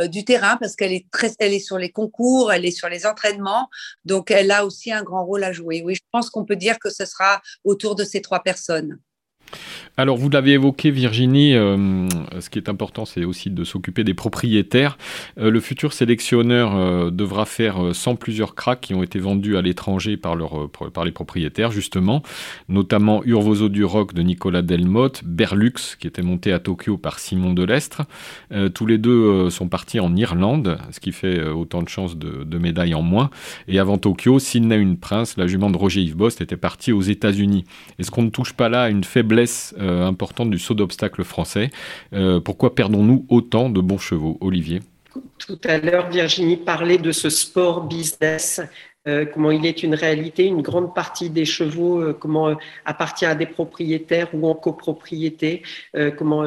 du 0.07 0.25
terrain 0.25 0.57
parce 0.57 0.75
qu'elle 0.75 0.93
est 0.93 1.09
très, 1.11 1.31
elle 1.39 1.53
est 1.53 1.59
sur 1.59 1.77
les 1.77 1.91
concours, 1.91 2.51
elle 2.51 2.65
est 2.65 2.71
sur 2.71 2.89
les 2.89 3.05
entraînements, 3.05 3.69
donc 4.05 4.31
elle 4.31 4.51
a 4.51 4.65
aussi 4.65 4.91
un 4.91 5.03
grand 5.03 5.25
rôle 5.25 5.43
à 5.43 5.51
jouer. 5.51 5.83
Oui, 5.85 5.95
je 5.95 6.01
pense 6.11 6.29
qu'on 6.29 6.45
peut 6.45 6.55
dire 6.55 6.79
que 6.79 6.89
ce 6.89 7.05
sera 7.05 7.41
autour 7.63 7.95
de 7.95 8.03
ces 8.03 8.21
trois 8.21 8.41
personnes. 8.41 8.99
Alors, 9.97 10.17
vous 10.17 10.29
l'avez 10.29 10.53
évoqué, 10.53 10.89
Virginie, 10.89 11.53
euh, 11.53 12.07
ce 12.39 12.49
qui 12.49 12.57
est 12.57 12.69
important, 12.69 13.03
c'est 13.05 13.25
aussi 13.25 13.49
de 13.49 13.63
s'occuper 13.63 14.03
des 14.03 14.13
propriétaires. 14.13 14.97
Euh, 15.37 15.51
le 15.51 15.59
futur 15.59 15.91
sélectionneur 15.91 16.75
euh, 16.75 17.11
devra 17.11 17.45
faire 17.45 17.93
sans 17.93 18.15
plusieurs 18.15 18.55
cracks 18.55 18.79
qui 18.81 18.93
ont 18.93 19.03
été 19.03 19.19
vendus 19.19 19.57
à 19.57 19.61
l'étranger 19.61 20.15
par, 20.15 20.35
les 21.05 21.11
propriétaires, 21.11 21.71
justement, 21.71 22.23
notamment 22.69 23.21
Urvoso 23.25 23.67
du 23.67 23.83
Rock 23.83 24.13
de 24.13 24.21
Nicolas 24.21 24.61
Delmotte, 24.61 25.23
Berlux, 25.25 25.97
qui 25.99 26.07
était 26.07 26.21
monté 26.21 26.53
à 26.53 26.59
Tokyo 26.59 26.97
par 26.97 27.19
Simon 27.19 27.53
Delestre. 27.53 28.03
tous 28.73 28.85
les 28.85 28.97
deux 28.97 29.49
sont 29.49 29.67
partis 29.67 29.99
en 29.99 30.15
Irlande, 30.15 30.77
ce 30.91 30.99
qui 30.99 31.11
fait 31.11 31.43
autant 31.43 31.81
de 31.81 31.89
chances 31.89 32.17
de, 32.17 32.57
médailles 32.57 32.93
en 32.93 33.01
moins. 33.01 33.29
Et 33.67 33.79
avant 33.79 33.97
Tokyo, 33.97 34.39
Sydney 34.39 34.77
Une 34.77 34.97
Prince, 34.97 35.37
la 35.37 35.47
jument 35.47 35.69
de 35.69 35.77
Roger 35.77 36.01
Yves 36.01 36.15
Bost, 36.15 36.41
était 36.41 36.57
partie 36.57 36.91
aux 36.91 37.01
États-Unis. 37.01 37.65
Est-ce 37.99 38.11
qu'on 38.11 38.23
ne 38.23 38.29
touche 38.29 38.53
pas 38.53 38.69
là 38.69 38.83
à 38.83 38.89
une 38.89 39.03
faiblesse 39.31 39.73
euh, 39.79 40.05
importante 40.05 40.49
du 40.49 40.59
saut 40.59 40.73
d'obstacle 40.73 41.23
français. 41.23 41.69
Euh, 42.13 42.41
pourquoi 42.41 42.75
perdons-nous 42.75 43.25
autant 43.29 43.69
de 43.69 43.79
bons 43.79 43.97
chevaux, 43.97 44.37
Olivier? 44.41 44.81
Tout 45.37 45.59
à 45.63 45.77
l'heure, 45.77 46.09
Virginie 46.09 46.57
parlait 46.57 46.97
de 46.97 47.13
ce 47.13 47.29
sport 47.29 47.85
business. 47.85 48.61
Euh, 49.07 49.25
comment 49.25 49.51
il 49.51 49.65
est 49.65 49.83
une 49.83 49.95
réalité, 49.95 50.45
une 50.45 50.61
grande 50.61 50.93
partie 50.93 51.29
des 51.29 51.45
chevaux, 51.45 52.13
comment 52.19 52.55
appartient 52.85 53.25
à 53.25 53.33
des 53.35 53.45
propriétaires 53.45 54.27
ou 54.33 54.47
en 54.47 54.53
copropriété, 54.53 55.63
comment 56.17 56.43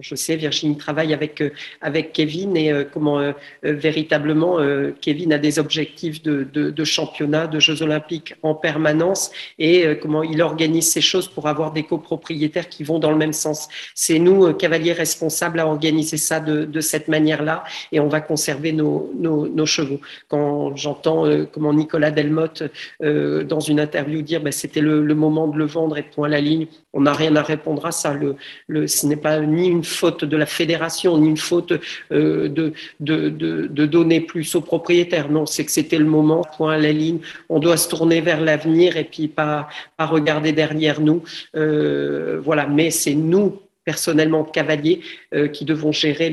je 0.00 0.14
sais, 0.14 0.36
Virginie 0.36 0.76
travaille 0.76 1.12
avec, 1.12 1.40
euh, 1.40 1.50
avec 1.80 2.12
Kevin 2.12 2.56
et 2.56 2.72
euh, 2.72 2.84
comment 2.90 3.18
euh, 3.18 3.32
véritablement 3.62 4.58
Kevin 5.00 5.32
a 5.32 5.38
des 5.38 5.58
objectifs 5.58 6.22
de, 6.22 6.44
de, 6.44 6.84
championnat, 6.84 7.46
de 7.46 7.60
Jeux 7.60 7.82
olympiques 7.82 8.34
en 8.42 8.54
permanence 8.54 9.30
et 9.58 9.86
comment 10.00 10.22
il 10.22 10.42
organise 10.42 10.90
ces 10.90 11.00
choses 11.00 11.28
pour 11.28 11.48
avoir 11.48 11.72
des 11.72 11.82
copropriétaires 11.82 12.68
qui 12.68 12.84
vont 12.84 12.98
dans 12.98 13.10
le 13.10 13.16
même 13.16 13.32
sens. 13.32 13.68
C'est 13.94 14.18
nous, 14.18 14.52
cavaliers 14.54 14.92
responsables, 14.92 15.60
à 15.60 15.66
organiser 15.66 16.16
ça 16.16 16.40
de, 16.40 16.64
de 16.64 16.80
cette 16.80 17.08
manière-là 17.08 17.64
et 17.92 18.00
on 18.00 18.08
va 18.08 18.20
conserver 18.20 18.72
nos, 18.72 19.10
nos, 19.14 19.66
chevaux. 19.66 20.00
Quand 20.28 20.76
j'entends 20.76 21.24
comment 21.52 21.72
Nicolas 21.72 22.10
Delmotte 22.10 22.64
dans 23.00 23.60
une 23.60 23.80
interview 23.80 24.22
dire 24.22 24.40
ben, 24.40 24.52
c'était 24.52 24.80
le, 24.80 25.02
moment 25.14 25.48
de 25.48 25.58
le 25.58 25.64
vendre 25.66 25.96
et 25.96 26.02
point 26.02 26.26
à 26.28 26.30
la 26.30 26.40
ligne, 26.40 26.66
on 26.92 27.02
n'a 27.02 27.12
rien 27.12 27.34
à 27.36 27.42
répondre 27.42 27.84
à 27.86 27.92
ça. 27.92 28.12
Le, 28.12 28.36
le, 28.68 28.86
ce 28.86 29.06
n'est 29.06 29.16
pas 29.16 29.40
ni 29.40 29.68
une 29.68 29.83
faute 29.84 30.24
de 30.24 30.36
la 30.36 30.46
fédération, 30.46 31.18
ni 31.18 31.28
une 31.28 31.36
faute 31.36 31.72
euh, 32.12 32.48
de, 32.48 32.72
de, 33.00 33.86
donner 33.86 34.20
plus 34.20 34.54
aux 34.54 34.60
propriétaires. 34.60 35.30
Non, 35.30 35.46
c'est 35.46 35.64
que 35.64 35.70
c'était 35.70 35.98
le 35.98 36.04
moment, 36.04 36.44
point 36.56 36.74
à 36.74 36.78
la 36.78 36.92
ligne. 36.92 37.18
On 37.48 37.58
doit 37.58 37.76
se 37.76 37.88
tourner 37.88 38.20
vers 38.20 38.40
l'avenir 38.40 38.96
et 38.96 39.04
puis 39.04 39.28
pas, 39.28 39.68
regarder 39.98 40.52
derrière 40.52 41.00
nous. 41.00 41.22
Euh, 41.56 42.40
voilà, 42.42 42.66
mais 42.66 42.90
c'est 42.90 43.14
nous 43.14 43.60
personnellement 43.84 44.44
cavaliers 44.44 45.00
euh, 45.34 45.46
qui 45.48 45.66
devons 45.66 45.92
gérer 45.92 46.30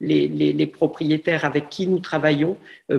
les, 0.00 0.66
propriétaires 0.66 1.44
avec 1.44 1.68
qui 1.70 1.88
nous 1.88 1.98
travaillons, 1.98 2.56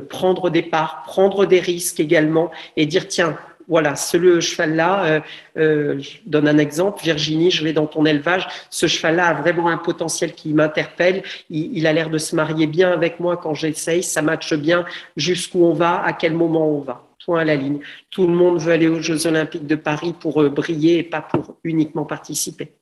prendre 0.09 0.49
des 0.49 0.63
parts, 0.63 1.03
prendre 1.05 1.45
des 1.45 1.61
risques 1.61 1.99
également 1.99 2.51
et 2.75 2.85
dire 2.85 3.07
tiens, 3.07 3.37
voilà, 3.69 3.95
ce 3.95 4.39
cheval-là, 4.39 5.05
euh, 5.05 5.19
euh, 5.57 5.99
je 5.99 6.17
donne 6.25 6.47
un 6.47 6.57
exemple, 6.57 7.03
Virginie, 7.03 7.51
je 7.51 7.63
vais 7.63 7.71
dans 7.71 7.85
ton 7.85 8.03
élevage, 8.05 8.47
ce 8.71 8.87
cheval-là 8.87 9.27
a 9.27 9.33
vraiment 9.35 9.69
un 9.69 9.77
potentiel 9.77 10.33
qui 10.33 10.53
m'interpelle, 10.53 11.21
il, 11.51 11.85
a 11.85 11.93
l'air 11.93 12.09
de 12.09 12.17
se 12.17 12.35
marier 12.35 12.65
bien 12.65 12.91
avec 12.91 13.19
moi 13.19 13.37
quand 13.37 13.53
j'essaye, 13.53 14.01
ça 14.01 14.23
matche 14.23 14.55
bien 14.55 14.85
jusqu'où 15.15 15.63
on 15.63 15.73
va, 15.73 16.03
à 16.03 16.13
quel 16.13 16.33
moment 16.33 16.67
on 16.67 16.81
va. 16.81 17.05
Point 17.25 17.41
à 17.41 17.45
la 17.45 17.55
ligne. 17.55 17.79
Tout 18.09 18.25
le 18.25 18.33
monde 18.33 18.59
veut 18.59 18.71
aller 18.71 18.87
aux 18.87 19.01
Jeux 19.01 19.27
Olympiques 19.27 19.67
de 19.67 19.75
Paris 19.75 20.15
pour 20.19 20.41
euh, 20.41 20.49
briller 20.49 20.97
et 20.97 21.03
pas 21.03 21.21
pour 21.21 21.57
uniquement 21.63 22.05
participer. 22.05 22.78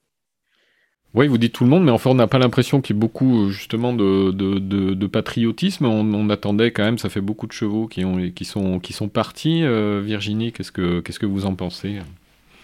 Oui, 1.13 1.27
vous 1.27 1.37
dites 1.37 1.53
tout 1.53 1.63
le 1.63 1.69
monde, 1.69 1.83
mais 1.83 1.91
enfin, 1.91 2.11
on 2.11 2.15
n'a 2.15 2.27
pas 2.27 2.37
l'impression 2.37 2.81
qu'il 2.81 2.95
y 2.95 2.99
ait 2.99 2.99
beaucoup 2.99 3.49
justement 3.49 3.93
de, 3.93 4.31
de, 4.31 5.07
patriotisme. 5.07 5.85
On, 5.85 6.29
attendait 6.29 6.71
quand 6.71 6.83
même, 6.83 6.97
ça 6.97 7.09
fait 7.09 7.21
beaucoup 7.21 7.47
de 7.47 7.53
chevaux 7.53 7.87
qui, 7.87 8.05
ont, 8.05 8.29
qui, 8.31 8.45
sont, 8.45 8.79
qui 8.79 8.93
sont 8.93 9.07
partis. 9.07 9.63
Euh, 9.63 10.01
Virginie, 10.05 10.51
qu'est-ce 10.51 10.71
que, 10.71 10.99
qu'est-ce 10.99 11.19
que 11.19 11.25
vous 11.25 11.45
en 11.45 11.55
pensez? 11.55 11.99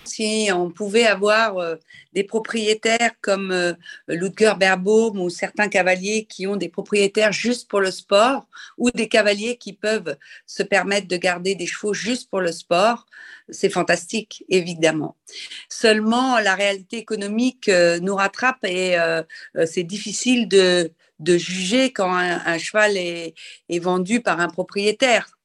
Si 0.03 0.49
on 0.53 0.69
pouvait 0.69 1.05
avoir 1.05 1.57
euh, 1.57 1.75
des 2.13 2.23
propriétaires 2.23 3.11
comme 3.21 3.51
euh, 3.51 3.73
Ludger 4.07 4.53
Berbaum 4.57 5.19
ou 5.19 5.29
certains 5.29 5.67
cavaliers 5.67 6.25
qui 6.25 6.47
ont 6.47 6.55
des 6.55 6.69
propriétaires 6.69 7.31
juste 7.31 7.69
pour 7.69 7.81
le 7.81 7.91
sport 7.91 8.47
ou 8.77 8.91
des 8.91 9.07
cavaliers 9.07 9.57
qui 9.57 9.73
peuvent 9.73 10.15
se 10.45 10.63
permettre 10.63 11.07
de 11.07 11.17
garder 11.17 11.55
des 11.55 11.67
chevaux 11.67 11.93
juste 11.93 12.29
pour 12.29 12.41
le 12.41 12.51
sport, 12.51 13.05
c'est 13.49 13.69
fantastique, 13.69 14.45
évidemment. 14.49 15.15
Seulement, 15.69 16.39
la 16.39 16.55
réalité 16.55 16.97
économique 16.97 17.69
euh, 17.69 17.99
nous 17.99 18.15
rattrape 18.15 18.63
et 18.63 18.95
c'est 19.65 19.83
difficile 19.83 20.47
de, 20.47 20.91
juger 21.25 21.91
quand 21.91 22.13
un, 22.13 22.57
cheval 22.57 22.97
est, 22.97 23.33
vendu 23.79 24.21
par 24.21 24.39
un 24.39 24.47
propriétaire. 24.47 25.37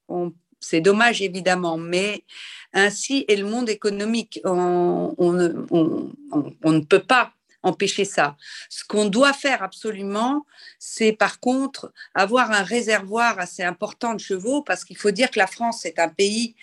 c'est 0.60 0.80
dommage, 0.80 1.22
évidemment, 1.22 1.76
mais 1.76 2.24
ainsi 2.72 3.24
est 3.28 3.36
le 3.36 3.46
monde 3.46 3.68
économique. 3.68 4.40
On, 4.44 5.14
ne 5.32 6.80
peut 6.80 7.02
pas 7.02 7.32
empêcher 7.62 8.04
ça. 8.04 8.36
Ce 8.70 8.84
qu'on 8.84 9.06
doit 9.06 9.32
faire 9.32 9.62
absolument, 9.62 10.46
c'est 10.78 11.12
par 11.12 11.40
contre 11.40 11.92
avoir 12.14 12.52
un 12.52 12.62
réservoir 12.62 13.38
assez 13.38 13.62
important 13.62 14.14
de 14.14 14.20
chevaux, 14.20 14.62
parce 14.62 14.84
qu'il 14.84 14.96
faut 14.96 15.10
dire 15.10 15.30
que 15.30 15.38
la 15.38 15.46
France 15.46 15.84
est 15.84 15.98
un 15.98 16.08
pays, 16.08 16.54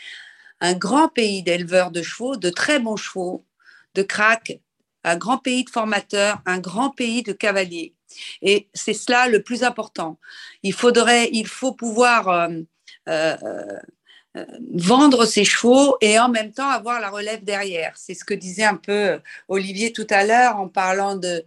un 0.62 0.74
grand 0.74 1.10
pays 1.10 1.44
d'éleveurs 1.44 1.92
de 1.92 2.02
chevaux, 2.02 2.38
de 2.38 2.50
très 2.50 2.80
bons 2.80 2.96
chevaux, 2.96 3.46
de 3.94 4.04
craques, 4.04 4.60
un 5.04 5.18
grand 5.18 5.38
pays 5.38 5.64
de 5.64 5.70
formateurs, 5.70 6.42
un 6.46 6.60
grand 6.60 6.90
pays 6.90 7.24
de 7.24 7.34
cavaliers. 7.34 7.94
Et 8.42 8.70
c'est 8.74 8.94
cela 8.94 9.28
le 9.28 9.42
plus 9.42 9.64
important. 9.64 10.20
Il 10.64 10.74
faudrait, 10.74 11.30
il 11.32 11.48
faut 11.48 11.74
pouvoir 11.74 12.30
euh, 12.30 12.50
euh, 13.10 13.38
vendre 14.74 15.25
ses 15.25 15.46
chevaux 15.46 15.98
et 16.01 16.20
en 16.20 16.30
même 16.30 16.51
temps 16.51 16.70
avoir 16.70 17.00
la 17.00 17.10
relève 17.10 17.44
derrière. 17.44 17.94
C'est 17.96 18.13
ce 18.13 18.25
que 18.25 18.34
disait 18.34 18.63
un 18.65 18.75
peu 18.75 19.20
Olivier 19.48 19.94
tout 19.94 20.08
à 20.10 20.25
l'heure 20.25 20.58
en 20.58 20.68
parlant 20.68 21.15
de, 21.15 21.46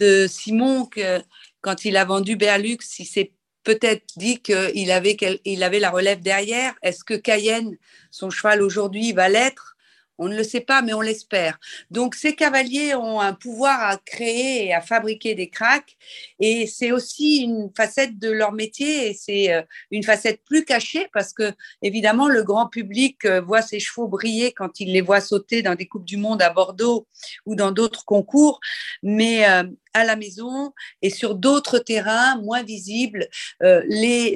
de 0.00 0.26
Simon, 0.26 0.86
que 0.86 1.22
quand 1.60 1.84
il 1.84 1.96
a 1.96 2.04
vendu 2.04 2.36
Berlux, 2.36 2.78
il 2.98 3.06
s'est 3.06 3.32
peut-être 3.64 4.04
dit 4.16 4.40
qu'il 4.42 4.90
avait, 4.90 5.16
il 5.44 5.62
avait 5.62 5.80
la 5.80 5.90
relève 5.90 6.20
derrière. 6.20 6.74
Est-ce 6.82 7.04
que 7.04 7.14
Cayenne, 7.14 7.76
son 8.10 8.30
cheval 8.30 8.62
aujourd'hui, 8.62 9.12
va 9.12 9.28
l'être? 9.28 9.73
On 10.18 10.28
ne 10.28 10.36
le 10.36 10.44
sait 10.44 10.60
pas, 10.60 10.82
mais 10.82 10.94
on 10.94 11.00
l'espère. 11.00 11.58
Donc, 11.90 12.14
ces 12.14 12.34
cavaliers 12.34 12.94
ont 12.94 13.20
un 13.20 13.32
pouvoir 13.32 13.80
à 13.82 13.96
créer 13.96 14.66
et 14.66 14.74
à 14.74 14.80
fabriquer 14.80 15.34
des 15.34 15.48
cracks. 15.48 15.96
Et 16.38 16.66
c'est 16.66 16.92
aussi 16.92 17.38
une 17.38 17.70
facette 17.76 18.18
de 18.18 18.30
leur 18.30 18.52
métier 18.52 19.10
et 19.10 19.14
c'est 19.14 19.52
euh, 19.52 19.62
une 19.90 20.02
facette 20.02 20.42
plus 20.44 20.64
cachée 20.64 21.08
parce 21.12 21.32
que, 21.32 21.52
évidemment, 21.82 22.28
le 22.28 22.42
grand 22.42 22.68
public 22.68 23.24
euh, 23.24 23.40
voit 23.40 23.62
ces 23.62 23.80
chevaux 23.80 24.08
briller 24.08 24.52
quand 24.52 24.80
il 24.80 24.92
les 24.92 25.00
voit 25.00 25.20
sauter 25.20 25.62
dans 25.62 25.74
des 25.74 25.86
Coupes 25.86 26.04
du 26.04 26.16
Monde 26.16 26.42
à 26.42 26.50
Bordeaux 26.50 27.06
ou 27.46 27.54
dans 27.54 27.72
d'autres 27.72 28.04
concours. 28.04 28.60
Mais 29.02 29.48
euh, 29.48 29.64
à 29.94 30.04
la 30.04 30.16
maison 30.16 30.72
et 31.02 31.10
sur 31.10 31.34
d'autres 31.34 31.78
terrains 31.78 32.36
moins 32.42 32.62
visibles. 32.62 33.28
Euh, 33.62 33.82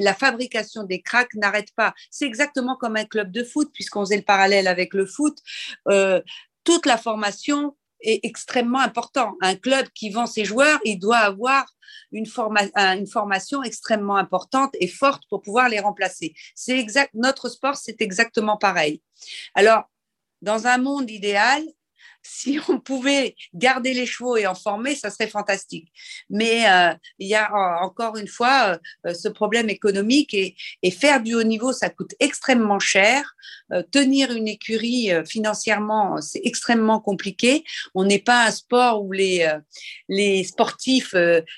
la 0.00 0.14
fabrication 0.14 0.84
des 0.84 1.02
cracks 1.02 1.34
n'arrête 1.34 1.72
pas. 1.74 1.94
C'est 2.10 2.26
exactement 2.26 2.76
comme 2.76 2.96
un 2.96 3.04
club 3.04 3.30
de 3.30 3.44
foot, 3.44 3.70
puisqu'on 3.74 4.00
faisait 4.00 4.16
le 4.16 4.22
parallèle 4.22 4.68
avec 4.68 4.94
le 4.94 5.04
foot. 5.04 5.36
Euh, 5.88 6.22
toute 6.64 6.86
la 6.86 6.96
formation 6.96 7.76
est 8.00 8.24
extrêmement 8.24 8.80
importante. 8.80 9.34
Un 9.40 9.56
club 9.56 9.86
qui 9.94 10.10
vend 10.10 10.26
ses 10.26 10.44
joueurs, 10.44 10.78
il 10.84 10.98
doit 10.98 11.18
avoir 11.18 11.66
une, 12.12 12.26
une 12.66 13.06
formation 13.06 13.62
extrêmement 13.62 14.16
importante 14.16 14.70
et 14.80 14.86
forte 14.86 15.24
pour 15.28 15.42
pouvoir 15.42 15.68
les 15.68 15.80
remplacer. 15.80 16.34
C'est 16.54 16.78
exact. 16.78 17.10
Notre 17.14 17.48
sport, 17.48 17.76
c'est 17.76 18.00
exactement 18.00 18.56
pareil. 18.56 19.02
Alors, 19.54 19.84
dans 20.42 20.68
un 20.68 20.78
monde 20.78 21.10
idéal, 21.10 21.64
si 22.28 22.58
on 22.68 22.78
pouvait 22.78 23.34
garder 23.54 23.94
les 23.94 24.06
chevaux 24.06 24.36
et 24.36 24.46
en 24.46 24.54
former, 24.54 24.94
ça 24.94 25.10
serait 25.10 25.28
fantastique. 25.28 25.90
Mais 26.28 26.68
euh, 26.68 26.94
il 27.18 27.28
y 27.28 27.34
a 27.34 27.50
encore 27.82 28.16
une 28.16 28.28
fois 28.28 28.78
euh, 29.06 29.14
ce 29.14 29.28
problème 29.28 29.70
économique 29.70 30.34
et, 30.34 30.54
faire 30.90 31.22
du 31.22 31.34
haut 31.34 31.42
niveau, 31.44 31.72
ça 31.72 31.90
coûte 31.90 32.14
extrêmement 32.18 32.80
cher. 32.80 33.34
Euh, 33.72 33.82
tenir 33.90 34.32
une 34.32 34.48
écurie 34.48 35.10
financièrement, 35.26 36.20
c'est 36.20 36.40
extrêmement 36.44 37.00
compliqué. 37.00 37.64
On 37.94 38.04
n'est 38.04 38.18
pas 38.18 38.46
un 38.46 38.50
sport 38.50 39.04
où 39.04 39.12
les, 39.12 39.46
sportifs 40.44 41.14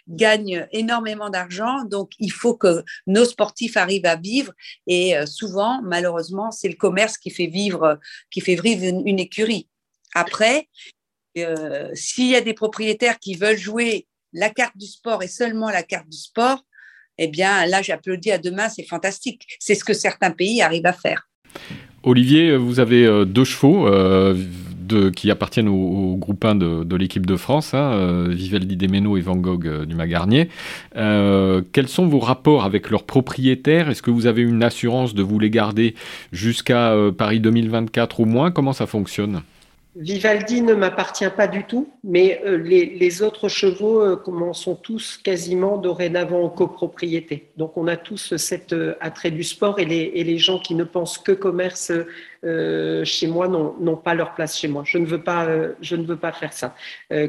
gagnent 0.09 0.67
énormément 0.73 1.31
d'argent, 1.31 1.85
donc 1.85 2.12
il 2.19 2.33
faut 2.33 2.55
que 2.55 2.85
nos 3.07 3.25
sportifs 3.25 3.77
arrivent 3.77 4.07
à 4.07 4.17
vivre. 4.17 4.53
Et 4.87 5.15
souvent, 5.27 5.81
malheureusement, 5.83 6.50
c'est 6.50 6.69
le 6.69 6.75
commerce 6.75 7.17
qui 7.17 7.31
fait 7.31 7.47
vivre 7.47 7.99
une 9.07 9.19
écurie. 9.19 9.69
Après, 10.14 10.69
euh, 11.38 11.88
s'il 11.95 12.26
y 12.26 12.37
a 12.37 12.40
des 12.40 12.55
propriétaires 12.55 13.19
qui 13.19 13.35
veulent 13.35 13.59
jouer 13.59 14.07
la 14.33 14.50
carte 14.50 14.76
du 14.76 14.87
sport 14.87 15.23
et 15.23 15.29
seulement 15.29 15.71
la 15.71 15.83
carte 15.83 16.09
du 16.09 16.17
sport, 16.17 16.64
eh 17.19 17.29
bien 17.29 17.67
là, 17.67 17.83
j'applaudis 17.83 18.33
à 18.33 18.38
demain, 18.38 18.69
c'est 18.69 18.85
fantastique. 18.85 19.47
C'est 19.59 19.75
ce 19.75 19.85
que 19.85 19.93
certains 19.93 20.31
pays 20.31 20.62
arrivent 20.62 20.87
à 20.87 20.93
faire. 20.93 21.29
Olivier, 22.02 22.57
vous 22.57 22.81
avez 22.81 23.05
euh, 23.05 23.25
deux 23.25 23.45
chevaux 23.45 23.87
euh, 23.87 24.35
qui 25.14 25.31
appartiennent 25.31 25.69
au, 25.69 26.17
groupe 26.17 26.45
1 26.45 26.57
de, 26.57 26.97
l'équipe 26.97 27.26
de 27.26 27.37
France, 27.37 27.75
hein, 27.75 28.26
Vivaldi 28.29 28.76
Demeno 28.76 29.17
et 29.17 29.21
Van 29.21 29.37
Gogh 29.37 29.85
du 29.85 29.95
Magarnier. 29.95 30.49
quels 30.93 31.87
sont 31.87 32.09
vos 32.09 32.19
rapports 32.19 32.64
avec 32.64 32.90
leurs 32.90 33.05
propriétaires? 33.05 33.88
Est-ce 33.88 34.02
que 34.02 34.11
vous 34.11 34.26
avez 34.26 34.43
une 34.43 34.64
assurance 34.64 35.14
de 35.14 35.23
vous 35.23 35.38
les 35.38 35.50
garder 35.50 35.95
jusqu'à 36.33 36.93
Paris 37.17 37.38
2024 37.38 38.19
au 38.19 38.25
moins? 38.25 38.50
Comment 38.50 38.73
ça 38.73 38.88
fonctionne? 38.88 39.43
Vivaldi 39.97 40.63
ne 40.63 40.75
m'appartient 40.75 41.29
pas 41.37 41.49
du 41.49 41.65
tout, 41.65 41.93
mais 42.05 42.41
euh, 42.45 42.57
les, 42.57 43.23
autres 43.23 43.49
chevaux 43.49 44.01
euh, 44.01 44.53
sont 44.53 44.77
tous 44.77 45.17
quasiment 45.17 45.79
dorénavant 45.79 46.45
en 46.45 46.49
copropriété. 46.49 47.51
Donc 47.57 47.77
on 47.77 47.89
a 47.89 47.97
tous 47.97 48.37
cet 48.37 48.73
euh, 48.73 48.95
attrait 49.01 49.33
du 49.33 49.43
sport 49.43 49.81
et 49.81 49.85
les, 49.85 50.39
gens 50.39 50.61
qui 50.61 50.77
ne 50.77 50.85
pensent 50.85 51.19
que 51.19 51.33
commerce 51.33 51.91
chez 52.43 53.27
moi 53.27 53.49
n'ont 53.49 53.97
pas 53.97 54.15
leur 54.15 54.35
place 54.35 54.57
chez 54.57 54.69
moi. 54.69 54.85
Je 54.87 54.99
ne 54.99 55.07
veux 55.07 55.23
pas, 55.23 55.47
je 55.81 55.97
ne 55.97 56.05
veux 56.05 56.17
pas 56.17 56.33
faire 56.33 56.53
ça. 56.53 56.75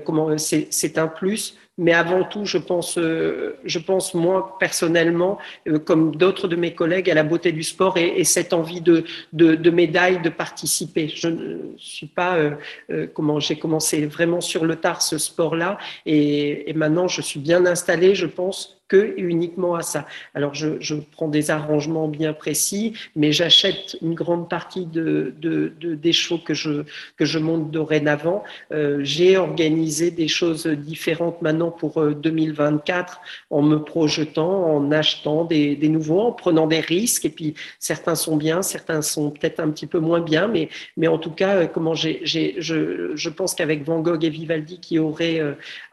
comment 0.05 0.37
c'est 0.37 0.97
un 0.97 1.07
plus 1.07 1.57
mais 1.81 1.93
avant 1.93 2.23
tout, 2.23 2.45
je 2.45 2.59
pense, 2.59 2.99
euh, 2.99 3.57
je 3.65 3.79
pense 3.79 4.13
moi 4.13 4.55
personnellement, 4.59 5.39
euh, 5.67 5.79
comme 5.79 6.15
d'autres 6.15 6.47
de 6.47 6.55
mes 6.55 6.75
collègues, 6.75 7.09
à 7.09 7.15
la 7.15 7.23
beauté 7.23 7.51
du 7.51 7.63
sport 7.63 7.97
et, 7.97 8.23
cette 8.23 8.53
envie 8.53 8.81
de, 8.81 9.03
de, 9.33 9.69
médaille, 9.71 10.21
de 10.21 10.29
participer. 10.29 11.07
Je 11.07 11.27
ne 11.29 11.57
suis 11.77 12.05
pas, 12.05 12.37
euh, 12.37 13.07
comment 13.15 13.39
j'ai 13.39 13.57
commencé 13.57 14.05
vraiment 14.05 14.41
sur 14.41 14.63
le 14.63 14.75
tard 14.75 15.01
ce 15.01 15.17
sport-là, 15.17 15.79
et, 16.05 16.69
et 16.69 16.73
maintenant 16.73 17.07
je 17.07 17.21
suis 17.21 17.39
bien 17.39 17.65
installé, 17.65 18.13
je 18.13 18.27
pense, 18.27 18.80
que 18.91 19.13
uniquement 19.15 19.75
à 19.75 19.83
ça. 19.83 20.05
Alors, 20.35 20.53
je, 20.53 20.95
prends 21.13 21.29
des 21.29 21.49
arrangements 21.49 22.09
bien 22.09 22.33
précis, 22.33 22.93
mais 23.15 23.31
j'achète 23.31 23.95
une 24.01 24.15
grande 24.15 24.49
partie 24.49 24.85
de, 24.85 25.33
de, 25.39 25.71
de, 25.79 25.95
des 25.95 26.11
chevaux 26.11 26.41
que 26.43 26.53
je, 26.53 26.83
que 27.15 27.23
je 27.23 27.39
monte 27.39 27.71
dorénavant. 27.71 28.43
Euh, 28.73 28.99
J'ai 29.01 29.37
organisé 29.37 30.11
des 30.11 30.27
choses 30.27 30.67
différentes 30.67 31.41
maintenant 31.41 31.71
pour 31.71 32.03
2024 32.05 33.13
euh, 33.13 33.55
en 33.55 33.61
me 33.61 33.77
projetant, 33.77 34.75
en 34.75 34.91
achetant 34.91 35.45
des, 35.45 35.77
nouveaux, 35.87 36.23
en 36.23 36.31
prenant 36.33 36.67
des 36.67 36.81
risques. 36.81 37.23
Et 37.23 37.29
puis, 37.29 37.53
certains 37.79 38.15
sont 38.15 38.35
bien, 38.35 38.61
certains 38.61 39.01
sont 39.01 39.31
peut-être 39.31 39.61
un 39.61 39.69
petit 39.69 39.87
peu 39.87 39.99
moins 39.99 40.19
bien, 40.19 40.49
mais, 40.49 40.67
mais 40.97 41.07
en 41.07 41.17
tout 41.17 41.31
cas, 41.31 41.55
euh, 41.55 41.67
comment 41.67 41.93
j'ai, 41.93 42.23
je, 42.25 43.11
je 43.15 43.29
pense 43.29 43.55
qu'avec 43.55 43.85
Van 43.85 44.01
Gogh 44.01 44.25
et 44.25 44.29
Vivaldi 44.29 44.81
qui 44.81 44.99
auraient 44.99 45.41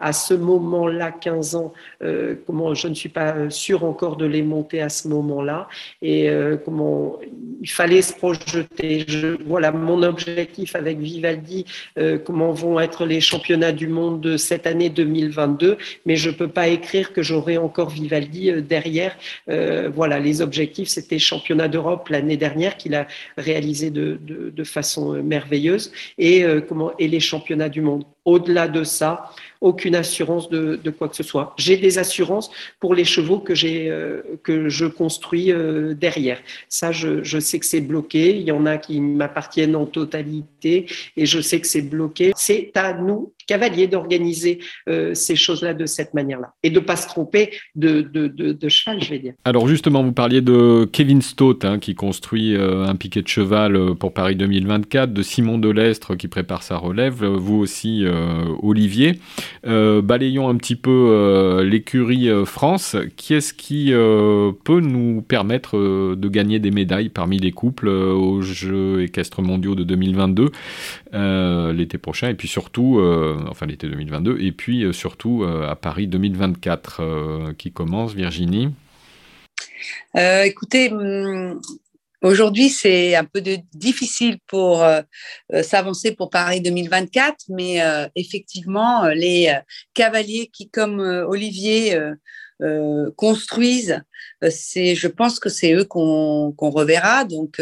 à 0.01 0.13
ce 0.13 0.35
moment-là 0.35 1.13
15 1.13 1.55
ans, 1.55 1.73
comment 2.47 2.75
je 2.89 2.93
ne 2.93 2.97
suis 2.97 3.11
pas 3.11 3.35
euh, 3.37 3.51
sûr 3.51 3.85
encore 3.85 4.17
de 4.17 4.25
les 4.25 4.41
monter 4.41 4.81
à 4.81 4.89
ce 4.89 5.09
moment-là. 5.09 5.69
Et 6.01 6.31
euh, 6.31 6.57
comment 6.57 7.19
il 7.61 7.69
fallait 7.69 8.01
se 8.01 8.15
projeter. 8.15 9.05
Je, 9.07 9.37
voilà, 9.47 9.73
mon 9.73 10.03
objectif 10.03 10.75
avec 10.75 10.99
Vivaldi, 10.99 11.67
euh, 11.99 12.17
comment 12.19 12.53
vont 12.53 12.81
être 12.81 13.05
les 13.05 13.21
championnats 13.21 13.73
du 13.73 13.89
monde 13.89 14.23
de 14.23 14.39
cette 14.39 14.67
année 14.67 14.89
2022, 14.89 15.77
mais 16.07 16.17
je 16.17 16.31
peux 16.31 16.49
pas 16.49 16.69
écrire 16.69 17.13
que 17.13 17.23
j'aurai 17.23 17.59
encore 17.59 17.91
Vivaldi 17.91 18.53
derrière. 18.63 19.17
voilà, 19.95 20.19
les 20.19 20.41
objectifs, 20.41 20.89
c'était 20.89 21.19
championnat 21.19 21.69
d'Europe 21.69 22.09
l'année 22.09 22.37
dernière 22.37 22.77
qu'il 22.77 22.95
a 22.95 23.07
réalisé 23.37 23.91
de, 23.91 24.19
de, 24.23 24.65
façon 24.65 25.23
merveilleuse 25.23 25.93
et 26.17 26.45
comment 26.69 26.93
et 26.99 27.09
les 27.09 27.21
championnats 27.21 27.69
du 27.69 27.81
monde. 27.81 28.05
Au-delà 28.29 28.69
de 28.69 28.85
ça, 28.85 29.31
aucune 29.63 29.95
assurance 29.95 30.51
de, 30.51 30.91
quoi 30.91 31.09
que 31.09 31.17
ce 31.17 31.23
soit. 31.23 31.55
J'ai 31.57 31.79
des 31.79 31.97
assurances 31.97 32.51
pour 32.79 32.95
les 32.95 33.07
chevaux 33.07 33.39
que, 33.39 33.55
j'ai, 33.55 33.91
euh, 33.91 34.21
que 34.43 34.69
je 34.69 34.85
construis 34.85 35.51
euh, 35.51 35.95
derrière. 35.95 36.39
Ça, 36.69 36.93
je 36.93 37.41
sais 37.41 37.59
que 37.59 37.65
c'est 37.65 37.81
bloqué. 37.81 38.37
Il 38.37 38.43
y 38.43 38.53
en 38.53 38.67
a 38.67 38.77
qui 38.77 39.01
m'appartiennent 39.01 39.77
en 39.77 39.87
totalité 39.87 40.85
et 41.17 41.25
je 41.25 41.41
sais 41.41 41.59
que 41.59 41.67
c'est 41.67 41.81
bloqué. 41.81 42.33
C'est 42.37 42.71
à 42.75 42.93
nous, 42.93 43.33
cavaliers, 43.49 43.89
d'organiser 43.89 44.61
euh, 44.89 45.15
ces 45.15 45.35
choses-là 45.35 45.75
de 45.75 45.87
cette 45.87 46.15
manière-là 46.15 46.53
et 46.63 46.71
de 46.71 46.79
ne 46.79 46.85
pas 46.85 46.95
se 46.95 47.09
tromper 47.09 47.51
de, 47.75 48.03
de, 48.03 48.69
cheval, 48.69 49.03
je 49.03 49.11
vais 49.11 49.19
dire. 49.19 49.35
Alors 49.45 49.67
justement, 49.67 50.05
vous 50.05 50.13
parliez 50.13 50.41
de 50.41 50.89
Kevin 50.93 51.23
Stott 51.23 51.65
hein, 51.65 51.81
qui 51.81 51.97
construit 51.97 52.55
un 52.57 52.95
piquet 52.95 53.23
de 53.23 53.29
cheval 53.29 53.95
pour 53.97 54.13
Paris 54.13 54.37
2024, 54.37 55.13
de 55.13 55.23
Simon 55.23 55.59
Delestre 55.59 56.17
qui 56.17 56.29
prépare 56.29 56.63
sa 56.63 56.77
relève, 56.77 57.25
vous 57.25 57.57
aussi, 57.57 58.05
Olivier. 58.63 59.19
Euh, 59.67 60.03
balayons 60.03 60.49
un 60.49 60.57
petit 60.57 60.77
peu 60.77 61.09
euh, 61.11 61.65
l'écurie 61.65 62.29
euh, 62.29 62.45
France. 62.45 62.97
Qui 63.17 63.35
est-ce 63.35 63.55
qui 63.55 63.93
peut 64.65 64.81
nous 64.81 65.23
permettre 65.23 65.79
de 66.15 66.29
gagner 66.29 66.59
des 66.59 66.71
médailles 66.71 67.09
parmi 67.09 67.39
les 67.39 67.53
couples 67.53 67.89
aux 67.89 68.41
Jeux 68.43 69.03
équestres 69.03 69.43
mondiaux 69.43 69.75
de 69.75 69.85
2022 69.85 70.51
l'été 71.73 71.99
prochain? 71.99 72.29
Et 72.29 72.35
puis 72.35 72.49
surtout, 72.49 73.01
enfin 73.49 73.67
l'été 73.67 73.89
2022 73.89 74.39
et 74.41 74.53
puis 74.53 74.85
surtout 74.93 75.45
à 75.45 75.77
Paris 75.77 76.07
2024 76.07 77.53
qui 77.59 77.73
commence, 77.73 78.15
Virginie? 78.15 78.71
Écoutez, 80.15 80.93
hum, 80.93 81.61
Aujourd'hui, 82.21 82.69
c'est 82.69 83.15
un 83.15 83.25
peu 83.25 83.41
difficile 83.73 84.39
pour 84.49 84.83
euh, 84.83 85.03
euh, 85.55 85.63
s'avancer 85.63 86.17
pour 86.17 86.31
Paris 86.31 86.61
2024, 86.61 87.45
mais 87.51 87.81
euh, 87.81 88.09
effectivement, 88.17 89.07
les 89.07 89.57
cavaliers 89.95 90.51
qui, 90.53 90.69
comme 90.69 90.99
Olivier, 90.99 91.97
construisent, 93.17 94.01
c'est, 94.51 94.95
je 94.95 95.09
pense 95.09 95.39
que 95.41 95.49
c'est 95.49 95.73
eux 95.73 95.85
qu'on 95.85 96.53
reverra. 96.59 97.25
Donc, 97.25 97.61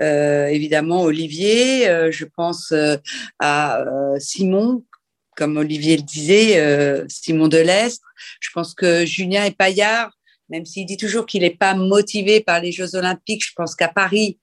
évidemment, 0.00 1.02
Olivier, 1.02 2.10
je 2.10 2.24
pense 2.24 2.72
à 3.38 3.84
Simon, 4.18 4.84
comme 5.36 5.56
Olivier 5.56 5.96
le 5.96 6.02
disait, 6.02 7.04
Simon 7.08 7.48
Delestre. 7.48 8.06
Je 8.40 8.50
pense 8.52 8.74
que 8.74 9.04
Julien 9.06 9.44
et 9.44 9.52
Paillard 9.52 10.12
même 10.50 10.64
s'il 10.64 10.86
dit 10.86 10.96
toujours 10.96 11.26
qu'il 11.26 11.42
n'est 11.42 11.50
pas 11.50 11.74
motivé 11.74 12.40
par 12.40 12.60
les 12.60 12.72
Jeux 12.72 12.94
Olympiques, 12.94 13.44
je 13.44 13.52
pense 13.54 13.74
qu'à 13.74 13.88
Paris, 13.88 14.38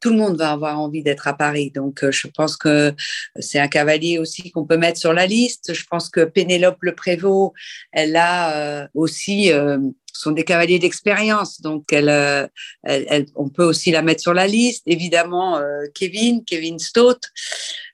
tout 0.00 0.10
le 0.10 0.16
monde 0.16 0.38
va 0.38 0.52
avoir 0.52 0.80
envie 0.80 1.02
d'être 1.02 1.28
à 1.28 1.34
Paris. 1.34 1.70
Donc, 1.70 2.02
euh, 2.02 2.10
je 2.10 2.26
pense 2.26 2.56
que 2.56 2.94
c'est 3.38 3.58
un 3.58 3.68
cavalier 3.68 4.18
aussi 4.18 4.50
qu'on 4.50 4.64
peut 4.64 4.78
mettre 4.78 4.98
sur 4.98 5.12
la 5.12 5.26
liste. 5.26 5.74
Je 5.74 5.84
pense 5.88 6.08
que 6.08 6.24
Pénélope 6.24 6.78
Le 6.80 6.94
Prévost, 6.94 7.52
elle 7.92 8.16
a 8.16 8.56
euh, 8.56 8.88
aussi, 8.94 9.52
euh, 9.52 9.78
sont 10.12 10.32
des 10.32 10.44
cavaliers 10.44 10.78
d'expérience. 10.78 11.60
Donc, 11.60 11.92
on 11.92 13.48
peut 13.48 13.64
aussi 13.64 13.90
la 13.90 14.02
mettre 14.02 14.22
sur 14.22 14.34
la 14.34 14.46
liste. 14.46 14.82
Évidemment, 14.86 15.60
Kevin, 15.94 16.44
Kevin 16.44 16.78
Stott. 16.78 17.20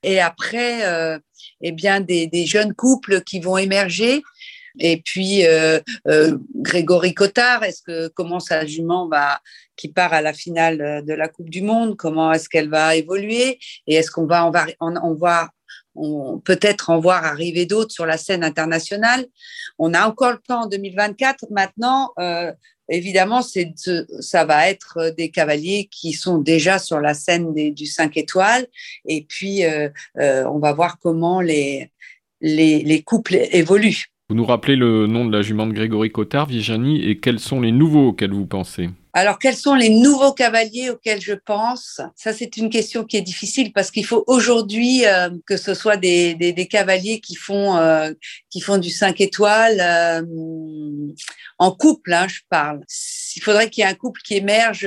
Et 0.02 0.18
après, 0.20 1.20
eh 1.60 1.72
bien, 1.72 2.00
des 2.00 2.46
jeunes 2.46 2.74
couples 2.74 3.22
qui 3.22 3.38
vont 3.38 3.58
émerger 3.58 4.22
et 4.78 5.02
puis 5.04 5.46
euh, 5.46 5.80
euh, 6.08 6.38
Grégory 6.54 7.14
Cotard, 7.14 7.64
est-ce 7.64 7.82
que 7.82 8.08
comment 8.08 8.40
sa 8.40 8.66
jument 8.66 9.08
va 9.08 9.40
qui 9.76 9.88
part 9.88 10.12
à 10.12 10.22
la 10.22 10.32
finale 10.32 11.04
de 11.04 11.12
la 11.12 11.28
Coupe 11.28 11.50
du 11.50 11.62
Monde, 11.62 11.96
comment 11.96 12.32
est-ce 12.32 12.48
qu'elle 12.48 12.70
va 12.70 12.96
évoluer? 12.96 13.58
Et 13.86 13.94
est-ce 13.94 14.10
qu'on 14.10 14.26
va 14.26 14.50
va 14.50 15.50
on 15.96 16.38
peut-être 16.38 16.90
en 16.90 17.00
voir 17.00 17.24
arriver 17.24 17.66
d'autres 17.66 17.92
sur 17.92 18.06
la 18.06 18.16
scène 18.16 18.44
internationale? 18.44 19.26
On 19.78 19.94
a 19.94 20.06
encore 20.06 20.32
le 20.32 20.38
temps 20.38 20.62
en 20.62 20.66
2024. 20.66 21.46
Maintenant, 21.50 22.12
euh, 22.18 22.52
évidemment, 22.88 23.42
c'est 23.42 23.74
ça 24.20 24.44
va 24.44 24.68
être 24.68 25.14
des 25.16 25.30
cavaliers 25.30 25.88
qui 25.90 26.12
sont 26.12 26.38
déjà 26.38 26.78
sur 26.78 27.00
la 27.00 27.14
scène 27.14 27.52
du 27.52 27.86
5 27.86 28.16
étoiles. 28.16 28.66
Et 29.06 29.24
puis, 29.24 29.64
euh, 29.64 29.88
euh, 30.18 30.44
on 30.44 30.58
va 30.58 30.72
voir 30.72 30.98
comment 30.98 31.40
les, 31.40 31.90
les, 32.40 32.82
les, 32.82 33.02
couples 33.02 33.36
évoluent. 33.50 34.06
Vous 34.28 34.34
nous 34.34 34.44
rappelez 34.44 34.74
le 34.74 35.06
nom 35.06 35.24
de 35.24 35.30
la 35.30 35.40
jument 35.40 35.68
de 35.68 35.72
Grégory 35.72 36.10
Cotard, 36.10 36.46
Virginie, 36.46 37.00
et 37.08 37.20
quels 37.20 37.38
sont 37.38 37.60
les 37.60 37.70
nouveaux 37.70 38.08
auxquels 38.08 38.32
vous 38.32 38.44
pensez? 38.44 38.90
Alors, 39.16 39.38
quels 39.38 39.56
sont 39.56 39.74
les 39.74 39.88
nouveaux 39.88 40.34
cavaliers 40.34 40.90
auxquels 40.90 41.22
je 41.22 41.32
pense? 41.32 42.02
Ça, 42.16 42.34
c'est 42.34 42.58
une 42.58 42.68
question 42.68 43.02
qui 43.02 43.16
est 43.16 43.22
difficile 43.22 43.72
parce 43.72 43.90
qu'il 43.90 44.04
faut 44.04 44.22
aujourd'hui 44.26 45.06
euh, 45.06 45.30
que 45.46 45.56
ce 45.56 45.72
soit 45.72 45.96
des, 45.96 46.68
cavaliers 46.70 47.20
qui 47.20 47.34
font, 47.34 47.78
euh, 47.78 48.10
qui 48.50 48.60
font 48.60 48.76
du 48.76 48.90
5 48.90 49.18
étoiles 49.22 49.78
euh, 49.80 50.22
en 51.58 51.70
couple, 51.70 52.12
hein, 52.12 52.26
je 52.28 52.40
parle. 52.50 52.80
Il 53.36 53.40
faudrait 53.42 53.70
qu'il 53.70 53.84
y 53.84 53.86
ait 53.86 53.90
un 53.90 53.94
couple 53.94 54.20
qui 54.22 54.36
émerge 54.36 54.86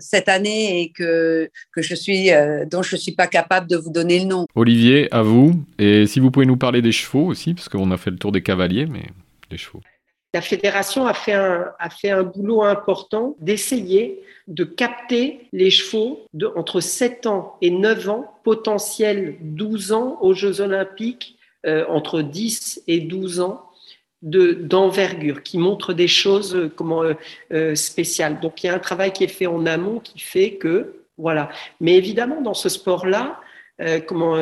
cette 0.00 0.28
année 0.28 0.82
et 0.82 0.92
que, 0.92 1.48
que 1.72 1.80
je 1.80 1.94
suis, 1.94 2.28
dont 2.70 2.82
je 2.82 2.96
ne 2.96 3.00
suis 3.00 3.12
pas 3.12 3.26
capable 3.26 3.68
de 3.70 3.78
vous 3.78 3.90
donner 3.90 4.18
le 4.18 4.26
nom. 4.26 4.44
Olivier, 4.54 5.08
à 5.14 5.22
vous. 5.22 5.54
Et 5.78 6.06
si 6.06 6.20
vous 6.20 6.30
pouvez 6.30 6.44
nous 6.44 6.58
parler 6.58 6.82
des 6.82 6.92
chevaux 6.92 7.24
aussi, 7.24 7.54
parce 7.54 7.70
qu'on 7.70 7.90
a 7.90 7.96
fait 7.96 8.10
le 8.10 8.18
tour 8.18 8.32
des 8.32 8.42
cavaliers, 8.42 8.84
mais 8.84 9.06
des 9.48 9.56
chevaux. 9.56 9.80
La 10.34 10.42
fédération 10.42 11.06
a 11.06 11.14
fait 11.14 11.32
un, 11.32 12.22
boulot 12.22 12.62
important 12.62 13.36
d'essayer 13.40 14.22
de 14.48 14.64
capter 14.64 15.48
les 15.52 15.70
chevaux 15.70 16.26
de, 16.34 16.46
entre 16.56 16.80
7 16.80 17.26
ans 17.26 17.56
et 17.62 17.70
9 17.70 18.08
ans, 18.10 18.38
potentiel 18.44 19.36
12 19.40 19.92
ans 19.92 20.18
aux 20.20 20.34
Jeux 20.34 20.60
olympiques, 20.60 21.38
euh, 21.66 21.84
entre 21.88 22.22
10 22.22 22.82
et 22.86 23.00
12 23.00 23.40
ans 23.40 23.62
d'envergure, 24.22 25.42
qui 25.42 25.58
montrent 25.58 25.92
des 25.92 26.08
choses 26.08 26.54
euh, 26.54 26.72
comment, 26.74 27.02
euh, 27.52 27.74
spéciales. 27.74 28.40
Donc 28.40 28.62
il 28.62 28.66
y 28.66 28.70
a 28.70 28.74
un 28.74 28.78
travail 28.78 29.12
qui 29.12 29.24
est 29.24 29.28
fait 29.28 29.46
en 29.46 29.64
amont 29.66 30.00
qui 30.00 30.18
fait 30.18 30.56
que, 30.56 31.02
voilà. 31.18 31.48
Mais 31.80 31.94
évidemment, 31.94 32.42
dans 32.42 32.54
ce 32.54 32.68
sport-là, 32.68 33.40
comment 34.06 34.36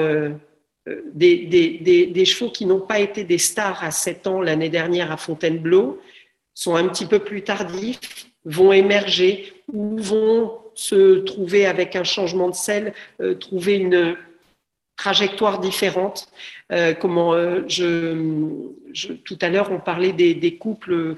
euh, 0.88 1.00
des, 1.14 1.46
des, 1.46 2.06
des, 2.06 2.24
chevaux 2.26 2.50
qui 2.50 2.66
n'ont 2.66 2.80
pas 2.80 3.00
été 3.00 3.24
des 3.24 3.38
stars 3.38 3.82
à 3.82 3.90
7 3.90 4.26
ans 4.26 4.42
l'année 4.42 4.68
dernière 4.68 5.10
à 5.10 5.16
Fontainebleau 5.16 5.98
sont 6.52 6.76
un 6.76 6.86
petit 6.88 7.06
peu 7.06 7.20
plus 7.20 7.42
tardifs, 7.42 7.98
vont 8.44 8.70
émerger 8.70 9.52
ou 9.72 9.96
vont 9.98 10.58
se 10.74 11.20
trouver 11.20 11.64
avec 11.64 11.96
un 11.96 12.04
changement 12.04 12.50
de 12.50 12.54
sel, 12.54 12.92
euh, 13.22 13.34
trouver 13.34 13.76
une 13.76 14.14
trajectoire 14.96 15.58
différente. 15.58 16.28
Euh, 16.70 16.92
comment 16.92 17.32
je, 17.66 19.14
tout 19.24 19.38
à 19.40 19.48
l'heure 19.48 19.72
on 19.72 19.80
parlait 19.80 20.12
des, 20.12 20.56
couples 20.58 21.16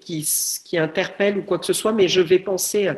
qui, 0.00 0.28
qui 0.64 0.78
interpellent 0.78 1.38
ou 1.38 1.42
quoi 1.42 1.60
que 1.60 1.66
ce 1.66 1.72
soit, 1.72 1.92
mais 1.92 2.08
je 2.08 2.20
vais 2.20 2.40
penser 2.40 2.90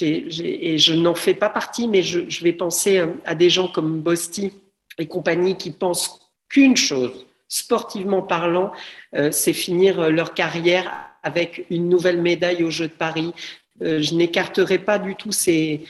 et 0.00 0.78
je 0.78 0.94
n'en 0.94 1.16
fais 1.16 1.34
pas 1.34 1.50
partie, 1.50 1.88
mais 1.88 2.02
je, 2.02 2.20
je 2.28 2.44
vais 2.44 2.52
penser 2.52 3.02
à 3.24 3.34
des 3.34 3.50
gens 3.50 3.66
comme 3.66 4.00
Bosti 4.00 4.52
et 5.00 5.06
compagnies 5.06 5.56
qui 5.56 5.70
pensent 5.70 6.20
qu'une 6.48 6.76
chose, 6.76 7.26
sportivement 7.48 8.22
parlant, 8.22 8.72
euh, 9.14 9.30
c'est 9.32 9.52
finir 9.52 10.10
leur 10.10 10.34
carrière 10.34 11.10
avec 11.22 11.66
une 11.70 11.88
nouvelle 11.88 12.20
médaille 12.20 12.62
aux 12.62 12.70
Jeux 12.70 12.88
de 12.88 12.92
Paris, 12.92 13.32
je 13.80 14.14
n'écarterai 14.14 14.78
pas 14.78 14.98
du 14.98 15.14
tout 15.14 15.32
ces, 15.32 15.84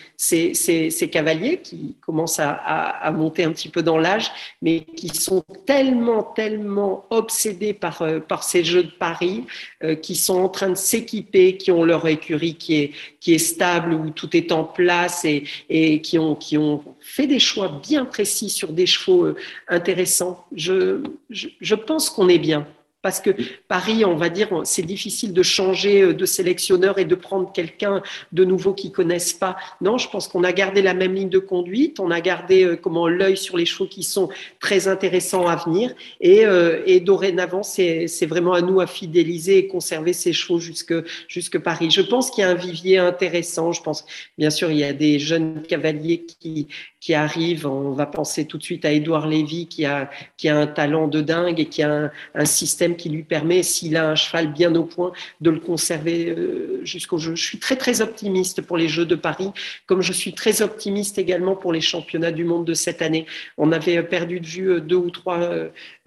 cavaliers 1.10 1.58
qui 1.58 1.96
commencent 2.00 2.40
à, 2.40 3.10
monter 3.12 3.44
un 3.44 3.52
petit 3.52 3.68
peu 3.68 3.82
dans 3.82 3.98
l'âge, 3.98 4.30
mais 4.62 4.80
qui 4.80 5.08
sont 5.08 5.44
tellement, 5.66 6.22
tellement 6.22 7.04
obsédés 7.10 7.72
par, 7.72 8.02
euh, 8.02 8.20
ces 8.42 8.64
Jeux 8.64 8.84
de 8.84 8.90
Paris, 8.90 9.44
euh, 9.82 9.94
qui 9.94 10.14
sont 10.14 10.40
en 10.40 10.48
train 10.48 10.70
de 10.70 10.74
s'équiper, 10.74 11.56
qui 11.56 11.70
ont 11.70 11.84
leur 11.84 12.06
écurie 12.06 12.54
qui 12.54 12.92
est, 13.26 13.38
stable, 13.38 13.92
où 13.92 14.10
tout 14.10 14.36
est 14.36 14.52
en 14.52 14.64
place 14.64 15.24
et, 15.24 16.00
qui, 16.00 16.18
ont, 16.18 16.84
fait 17.00 17.26
des 17.26 17.38
choix 17.38 17.80
bien 17.82 18.04
précis 18.04 18.50
sur 18.50 18.72
des 18.72 18.86
chevaux 18.86 19.34
intéressants. 19.68 20.44
je 20.54 21.74
pense 21.74 22.10
qu'on 22.10 22.28
est 22.28 22.38
bien. 22.38 22.66
Parce 23.02 23.20
que 23.20 23.30
Paris, 23.66 24.04
on 24.04 24.14
va 24.14 24.28
dire, 24.28 24.48
c'est 24.64 24.82
difficile 24.82 25.32
de 25.32 25.42
changer 25.42 26.02
euh, 26.02 26.14
de 26.14 26.26
sélectionneur 26.26 26.98
et 26.98 27.06
de 27.06 27.14
prendre 27.14 27.50
quelqu'un 27.50 28.02
de 28.32 28.44
nouveau 28.44 28.74
qui 28.74 28.92
connaissent 28.92 29.32
pas. 29.32 29.56
Non, 29.80 29.96
je 29.96 30.08
pense 30.10 30.28
qu'on 30.28 30.44
a 30.44 30.52
gardé 30.52 30.82
la 30.82 30.92
même 30.92 31.14
ligne 31.14 31.30
de 31.30 31.38
conduite, 31.38 31.98
on 31.98 32.10
a 32.10 32.20
gardé 32.20 32.64
euh, 32.64 32.76
comment 32.76 33.08
l'œil 33.08 33.38
sur 33.38 33.56
les 33.56 33.64
chevaux 33.64 33.86
qui 33.86 34.02
sont 34.02 34.28
très 34.60 34.86
intéressants 34.86 35.46
à 35.46 35.56
venir, 35.56 35.94
et, 36.20 36.44
euh, 36.44 36.82
et 36.84 37.00
dorénavant, 37.00 37.62
c'est 37.62 38.06
vraiment 38.26 38.52
à 38.52 38.60
nous 38.60 38.80
à 38.80 38.86
fidéliser 38.86 39.58
et 39.58 39.66
conserver 39.66 40.12
ces 40.12 40.32
chevaux 40.32 40.58
jusque 40.58 40.94
jusque 41.28 41.58
Paris. 41.58 41.90
Je 41.90 42.02
pense 42.02 42.30
qu'il 42.30 42.42
y 42.42 42.44
a 42.44 42.50
un 42.50 42.54
vivier 42.54 42.98
intéressant. 42.98 43.72
Je 43.72 43.82
pense, 43.82 44.04
bien 44.36 44.50
sûr, 44.50 44.70
il 44.70 44.78
y 44.78 44.84
a 44.84 44.92
des 44.92 45.18
jeunes 45.18 45.62
cavaliers 45.62 46.24
qui 46.26 46.68
qui 47.00 47.14
arrivent. 47.14 47.66
On 47.66 47.92
va 47.92 48.06
penser 48.06 48.44
tout 48.44 48.58
de 48.58 48.62
suite 48.62 48.84
à 48.84 48.92
Édouard 48.92 49.26
Lévy 49.26 49.66
qui 49.66 49.86
a 49.86 50.10
qui 50.36 50.48
a 50.48 50.56
un 50.56 50.66
talent 50.66 51.08
de 51.08 51.20
dingue 51.20 51.58
et 51.60 51.66
qui 51.66 51.82
a 51.82 52.10
un, 52.34 52.44
système 52.44 52.96
qui 52.96 53.08
lui 53.08 53.22
permet, 53.22 53.62
s'il 53.62 53.96
a 53.96 54.10
un 54.10 54.14
cheval 54.14 54.52
bien 54.52 54.74
au 54.74 54.84
point, 54.84 55.12
de 55.40 55.50
le 55.50 55.60
conserver 55.60 56.30
euh, 56.30 56.80
jusqu'au 56.84 57.18
jeu. 57.18 57.34
Je 57.34 57.44
suis 57.44 57.58
très 57.58 57.76
très 57.76 58.00
optimiste 58.00 58.62
pour 58.62 58.76
les 58.76 58.88
Jeux 58.88 59.06
de 59.06 59.14
Paris, 59.14 59.50
comme 59.86 60.02
je 60.02 60.12
suis 60.12 60.32
très 60.32 60.62
optimiste 60.62 61.18
également 61.18 61.56
pour 61.56 61.72
les 61.72 61.80
championnats 61.80 62.32
du 62.32 62.44
monde 62.44 62.66
de 62.66 62.74
cette 62.74 63.02
année. 63.02 63.26
On 63.56 63.72
avait 63.72 64.02
perdu 64.02 64.40
de 64.40 64.46
vue 64.46 64.70
euh, 64.70 64.80
deux 64.80 64.96
ou 64.96 65.10
trois 65.10 65.40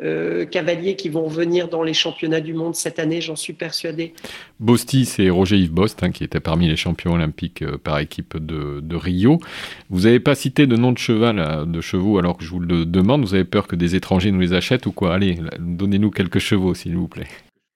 euh, 0.02 0.46
cavaliers 0.46 0.96
qui 0.96 1.10
vont 1.10 1.28
venir 1.28 1.70
dans 1.70 1.84
les 1.84 1.94
championnats 1.94 2.42
du 2.42 2.54
monde 2.54 2.76
cette 2.76 3.00
année, 3.00 3.22
j'en 3.22 3.36
suis 3.36 3.54
persuadé. 3.54 4.14
Bosti, 4.60 5.06
c'est 5.06 5.30
Roger 5.30 5.58
Yves 5.58 5.72
Bost, 5.72 6.04
hein, 6.04 6.12
qui 6.12 6.24
était 6.24 6.40
parmi 6.40 6.68
les 6.68 6.76
champions 6.76 7.14
olympiques 7.14 7.64
par 7.84 8.00
équipe 8.00 8.38
de, 8.38 8.80
de 8.82 8.96
Rio. 8.96 9.40
Vous 9.90 10.02
n'avez 10.02 10.20
pas 10.20 10.36
cité 10.36 10.68
de 10.68 10.76
de 10.92 10.98
cheval, 10.98 11.72
de 11.72 11.82
chevaux, 11.82 12.18
alors 12.18 12.38
que 12.38 12.44
je 12.44 12.50
vous 12.50 12.60
le 12.60 12.86
demande. 12.86 13.24
Vous 13.24 13.34
avez 13.34 13.46
peur 13.46 13.68
que 13.68 13.76
des 13.76 13.96
étrangers 13.96 14.32
nous 14.32 14.40
les 14.40 14.54
achètent 14.54 14.86
ou 14.86 14.92
quoi? 14.92 15.14
Allez, 15.14 15.40
donnez-nous 15.60 16.12
quelques 16.12 16.40
chevaux 16.40 16.74
s'il 16.74 16.96
vous 16.96 17.08
plaît 17.08 17.28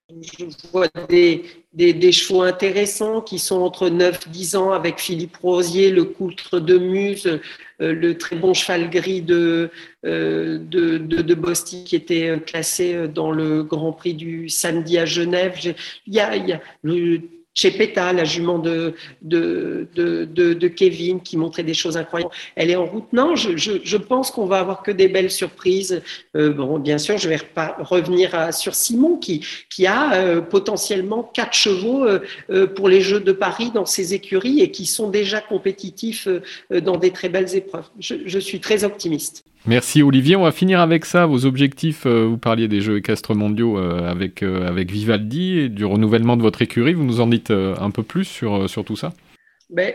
Je 0.09 0.45
vois 0.71 0.87
des, 1.09 1.43
des, 1.73 2.11
chevaux 2.11 2.41
intéressants 2.41 3.21
qui 3.21 3.39
sont 3.39 3.61
entre 3.61 3.89
9-10 3.89 4.57
ans 4.57 4.71
avec 4.71 4.99
Philippe 4.99 5.37
Rosier, 5.37 5.91
le 5.91 6.03
coultre 6.03 6.59
de 6.59 6.77
Muse, 6.77 7.39
euh, 7.81 7.93
le 7.93 8.17
très 8.17 8.35
bon 8.35 8.53
cheval 8.53 8.89
gris 8.89 9.21
de, 9.21 9.69
euh, 10.05 10.57
de, 10.59 10.97
de, 10.97 11.33
Bosti 11.33 11.83
qui 11.83 11.95
était 11.95 12.39
classé 12.45 13.07
dans 13.07 13.31
le 13.31 13.63
Grand 13.63 13.93
Prix 13.93 14.13
du 14.13 14.49
samedi 14.49 14.97
à 14.97 15.05
Genève. 15.05 15.55
Il 16.05 16.13
y 16.13 16.19
a, 16.19 16.35
il 16.35 16.47
y 16.47 16.53
a 16.53 16.61
le 16.83 17.21
Chepeta, 17.57 18.13
la 18.13 18.23
jument 18.23 18.59
de, 18.59 18.93
Kevin, 20.75 21.21
qui 21.21 21.37
montrait 21.37 21.63
des 21.63 21.73
choses 21.73 21.97
incroyables. 21.97 22.31
Elle 22.55 22.69
est 22.69 22.75
en 22.75 22.85
route. 22.85 23.11
Non, 23.13 23.35
je, 23.35 23.97
pense 23.97 24.29
qu'on 24.29 24.45
va 24.45 24.59
avoir 24.59 24.83
que 24.83 24.91
des 24.91 25.07
belles 25.07 25.31
surprises. 25.31 26.03
Euh, 26.35 26.77
bien 26.77 26.99
sûr, 26.99 27.17
je 27.17 27.27
vais 27.27 27.39
revenir 27.79 28.53
sur 28.53 28.75
Simon, 28.75 29.17
qui, 29.17 29.41
a 29.87 30.13
euh, 30.13 30.41
potentiellement 30.41 31.23
quatre 31.23 31.53
chevaux 31.53 32.05
euh, 32.05 32.67
pour 32.67 32.89
les 32.89 33.01
Jeux 33.01 33.19
de 33.19 33.31
Paris 33.31 33.71
dans 33.73 33.87
ses 33.87 34.13
écuries 34.13 34.61
et 34.61 34.69
qui 34.69 34.85
sont 34.85 35.09
déjà 35.09 35.41
compétitifs 35.41 36.27
dans 36.69 36.97
des 36.97 37.09
très 37.09 37.29
belles 37.29 37.55
épreuves. 37.55 37.85
Je 37.99 38.39
suis 38.39 38.59
très 38.59 38.83
optimiste. 38.83 39.43
Merci 39.67 40.01
Olivier. 40.01 40.37
On 40.37 40.43
va 40.43 40.53
finir 40.53 40.79
avec 40.79 41.03
ça. 41.03 41.25
Vos 41.25 41.45
objectifs, 41.45 42.05
euh, 42.05 42.25
vous 42.25 42.37
parliez 42.37 42.69
des 42.69 42.79
Jeux 42.79 42.97
équestres 42.97 43.35
mondiaux 43.35 43.77
euh, 43.77 44.09
avec, 44.09 44.41
euh, 44.41 44.65
avec 44.65 44.89
Vivaldi 44.89 45.59
et 45.59 45.69
du 45.69 45.83
renouvellement 45.83 46.37
de 46.37 46.41
votre 46.41 46.61
écurie. 46.61 46.93
Vous 46.93 47.03
nous 47.03 47.19
en 47.19 47.27
dites 47.27 47.51
un 47.51 47.91
peu 47.91 48.01
plus 48.01 48.23
sur, 48.23 48.69
sur 48.69 48.85
tout 48.85 48.95
ça? 48.95 49.11
Ben, 49.69 49.93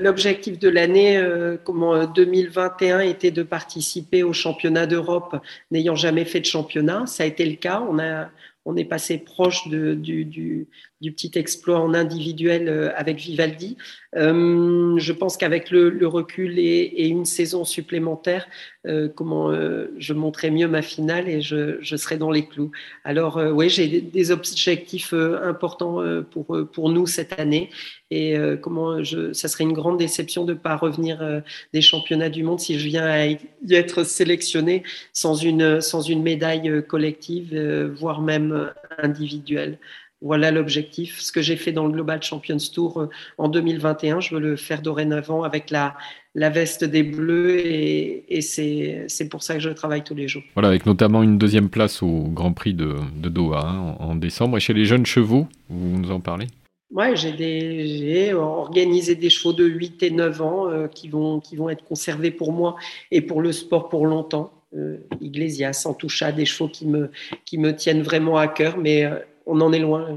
L'objectif 0.00 0.58
de 0.58 0.68
l'année, 0.68 1.24
comme 1.62 2.10
2021, 2.16 2.98
était 3.00 3.30
de 3.30 3.44
participer 3.44 4.24
au 4.24 4.32
championnat 4.32 4.86
d'Europe 4.86 5.36
n'ayant 5.70 5.94
jamais 5.94 6.24
fait 6.24 6.40
de 6.40 6.46
championnat. 6.46 7.06
Ça 7.06 7.22
a 7.22 7.26
été 7.26 7.46
le 7.46 7.54
cas. 7.54 7.86
On, 7.88 8.00
a, 8.00 8.28
on 8.64 8.76
est 8.76 8.84
passé 8.84 9.18
proche 9.18 9.68
de, 9.68 9.94
du, 9.94 10.66
du 11.00 11.12
petit 11.12 11.32
exploit 11.34 11.78
en 11.78 11.92
individuel 11.94 12.68
euh, 12.68 12.90
avec 12.96 13.18
Vivaldi. 13.18 13.76
Euh, 14.16 14.96
je 14.98 15.12
pense 15.12 15.36
qu'avec 15.36 15.70
le, 15.70 16.06
recul 16.06 16.58
et, 16.58 17.06
une 17.06 17.26
saison 17.26 17.64
supplémentaire, 17.64 18.46
euh, 18.86 19.08
comment 19.08 19.52
je 19.98 20.12
monterai 20.14 20.50
mieux 20.50 20.68
ma 20.68 20.80
finale 20.80 21.28
et 21.28 21.42
je, 21.42 21.96
serai 21.96 22.16
dans 22.16 22.30
les 22.30 22.46
clous. 22.46 22.70
Alors 23.04 23.36
oui, 23.52 23.68
j'ai 23.68 24.00
des 24.00 24.30
objectifs 24.30 25.12
importants 25.12 26.02
pour 26.30 26.56
pour 26.72 26.90
nous 26.90 27.06
cette 27.06 27.38
année 27.38 27.70
et 28.10 28.36
comment 28.62 29.02
ça 29.32 29.48
serait 29.48 29.64
une 29.64 29.72
grande 29.72 29.98
déception 29.98 30.44
de 30.44 30.52
ne 30.52 30.58
pas 30.58 30.76
revenir 30.76 31.42
des 31.72 31.80
championnats 31.80 32.30
du 32.30 32.42
monde 32.42 32.60
si 32.60 32.78
je 32.78 32.86
viens 32.86 33.06
à 33.06 33.26
y 33.26 33.38
être 33.70 34.04
sélectionné 34.04 34.82
sans 35.12 35.34
une 35.34 35.80
sans 35.80 36.02
une 36.02 36.22
médaille 36.22 36.84
collective, 36.86 37.56
voire 37.98 38.20
même 38.20 38.72
individuelle. 38.98 39.78
Voilà 40.22 40.50
l'objectif. 40.50 41.20
Ce 41.20 41.30
que 41.32 41.42
j'ai 41.42 41.56
fait 41.56 41.72
dans 41.72 41.86
le 41.86 41.92
Global 41.92 42.22
Champions 42.22 42.56
Tour 42.72 43.00
euh, 43.00 43.10
en 43.38 43.48
2021, 43.48 44.20
je 44.20 44.34
veux 44.34 44.40
le 44.40 44.56
faire 44.56 44.82
dorénavant 44.82 45.42
avec 45.42 45.70
la, 45.70 45.94
la 46.34 46.50
veste 46.50 46.84
des 46.84 47.02
Bleus 47.02 47.58
et, 47.58 48.36
et 48.36 48.40
c'est 48.40 49.28
pour 49.30 49.42
ça 49.42 49.54
que 49.54 49.60
je 49.60 49.70
travaille 49.70 50.04
tous 50.04 50.14
les 50.14 50.28
jours. 50.28 50.42
Voilà, 50.54 50.68
avec 50.68 50.86
notamment 50.86 51.22
une 51.22 51.38
deuxième 51.38 51.68
place 51.68 52.02
au 52.02 52.24
Grand 52.28 52.52
Prix 52.52 52.74
de, 52.74 52.94
de 53.16 53.28
Doha 53.28 53.66
hein, 53.66 53.96
en, 53.98 54.14
décembre. 54.14 54.56
Et 54.56 54.60
chez 54.60 54.74
les 54.74 54.84
jeunes 54.84 55.06
chevaux, 55.06 55.46
vous 55.68 55.98
nous 55.98 56.10
en 56.10 56.20
parlez? 56.20 56.46
Ouais, 56.92 57.16
j'ai 57.16 58.32
organisé 58.32 59.16
des 59.16 59.28
chevaux 59.28 59.52
de 59.52 59.64
8 59.64 60.02
et 60.04 60.10
9 60.10 60.40
ans 60.40 60.68
euh, 60.68 60.86
qui, 60.86 61.08
vont, 61.08 61.40
qui 61.40 61.56
vont 61.56 61.68
être 61.68 61.84
conservés 61.84 62.30
pour 62.30 62.52
moi 62.52 62.76
et 63.10 63.20
pour 63.20 63.42
le 63.42 63.52
sport 63.52 63.88
pour 63.88 64.06
longtemps. 64.06 64.52
Euh, 64.76 64.98
Iglesias, 65.20 65.84
Antoucha, 65.86 66.32
des 66.32 66.44
chevaux 66.44 66.68
qui 66.68 66.86
me, 66.86 67.10
qui 67.44 67.56
me 67.56 67.74
tiennent 67.74 68.02
vraiment 68.02 68.36
à 68.36 68.46
cœur, 68.46 68.76
mais 68.78 69.04
euh, 69.04 69.18
on 69.46 69.60
en 69.60 69.72
est 69.72 69.78
loin. 69.78 70.16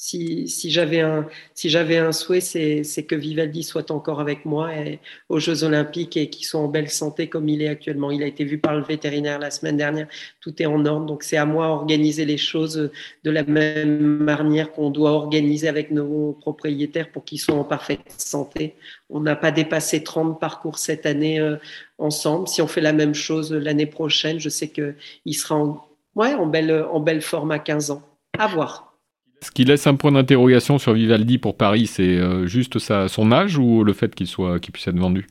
Si, 0.00 0.46
si 0.46 0.70
j'avais 0.70 1.00
un, 1.00 1.26
si 1.54 1.76
un 1.76 2.12
souhait, 2.12 2.40
c'est 2.40 3.02
que 3.04 3.16
Vivaldi 3.16 3.64
soit 3.64 3.90
encore 3.90 4.20
avec 4.20 4.44
moi 4.44 4.72
et, 4.72 5.00
aux 5.28 5.40
Jeux 5.40 5.64
Olympiques 5.64 6.16
et 6.16 6.30
qu'il 6.30 6.46
soit 6.46 6.60
en 6.60 6.68
belle 6.68 6.88
santé 6.88 7.28
comme 7.28 7.48
il 7.48 7.62
est 7.62 7.68
actuellement. 7.68 8.12
Il 8.12 8.22
a 8.22 8.26
été 8.26 8.44
vu 8.44 8.58
par 8.58 8.76
le 8.76 8.84
vétérinaire 8.84 9.40
la 9.40 9.50
semaine 9.50 9.76
dernière. 9.76 10.06
Tout 10.40 10.62
est 10.62 10.66
en 10.66 10.86
ordre. 10.86 11.06
Donc 11.06 11.24
c'est 11.24 11.36
à 11.36 11.46
moi 11.46 11.66
d'organiser 11.66 12.24
les 12.26 12.36
choses 12.36 12.92
de 13.24 13.30
la 13.30 13.42
même 13.42 14.18
manière 14.18 14.70
qu'on 14.70 14.90
doit 14.90 15.10
organiser 15.10 15.66
avec 15.66 15.90
nos 15.90 16.32
propriétaires 16.34 17.10
pour 17.10 17.24
qu'ils 17.24 17.40
soient 17.40 17.56
en 17.56 17.64
parfaite 17.64 18.00
santé. 18.18 18.76
On 19.10 19.18
n'a 19.18 19.34
pas 19.34 19.50
dépassé 19.50 20.04
30 20.04 20.38
parcours 20.38 20.78
cette 20.78 21.06
année 21.06 21.40
euh, 21.40 21.56
ensemble. 21.98 22.46
Si 22.46 22.62
on 22.62 22.68
fait 22.68 22.80
la 22.80 22.92
même 22.92 23.14
chose 23.14 23.52
l'année 23.52 23.86
prochaine, 23.86 24.38
je 24.38 24.48
sais 24.48 24.68
qu'il 24.68 25.34
sera 25.34 25.56
en, 25.56 25.84
ouais, 26.14 26.34
en, 26.34 26.46
belle, 26.46 26.86
en 26.92 27.00
belle 27.00 27.22
forme 27.22 27.50
à 27.50 27.58
15 27.58 27.90
ans. 27.90 28.02
À 28.38 28.46
voir. 28.46 28.94
Ce 29.42 29.50
qui 29.50 29.64
laisse 29.64 29.86
un 29.86 29.94
point 29.94 30.12
d'interrogation 30.12 30.78
sur 30.78 30.94
Vivaldi 30.94 31.38
pour 31.38 31.56
Paris, 31.56 31.86
c'est 31.86 32.02
euh, 32.02 32.46
juste 32.46 32.78
son 32.78 33.32
âge 33.32 33.56
ou 33.56 33.84
le 33.84 33.92
fait 33.92 34.14
qu'il 34.14 34.26
soit, 34.26 34.58
qu'il 34.58 34.72
puisse 34.72 34.88
être 34.88 34.98
vendu? 34.98 35.26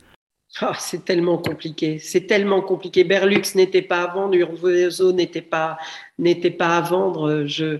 Ah, 0.61 0.73
C'est 0.79 1.03
tellement 1.03 1.37
compliqué. 1.37 1.99
C'est 1.99 2.25
tellement 2.25 2.61
compliqué. 2.61 3.03
Berlux 3.03 3.55
n'était 3.55 3.81
pas 3.81 4.03
à 4.03 4.13
vendre, 4.13 4.33
Urvozo 4.35 5.11
n'était 5.11 5.41
pas, 5.41 5.77
n'était 6.17 6.51
pas 6.51 6.77
à 6.77 6.81
vendre. 6.81 7.45
Je, 7.45 7.79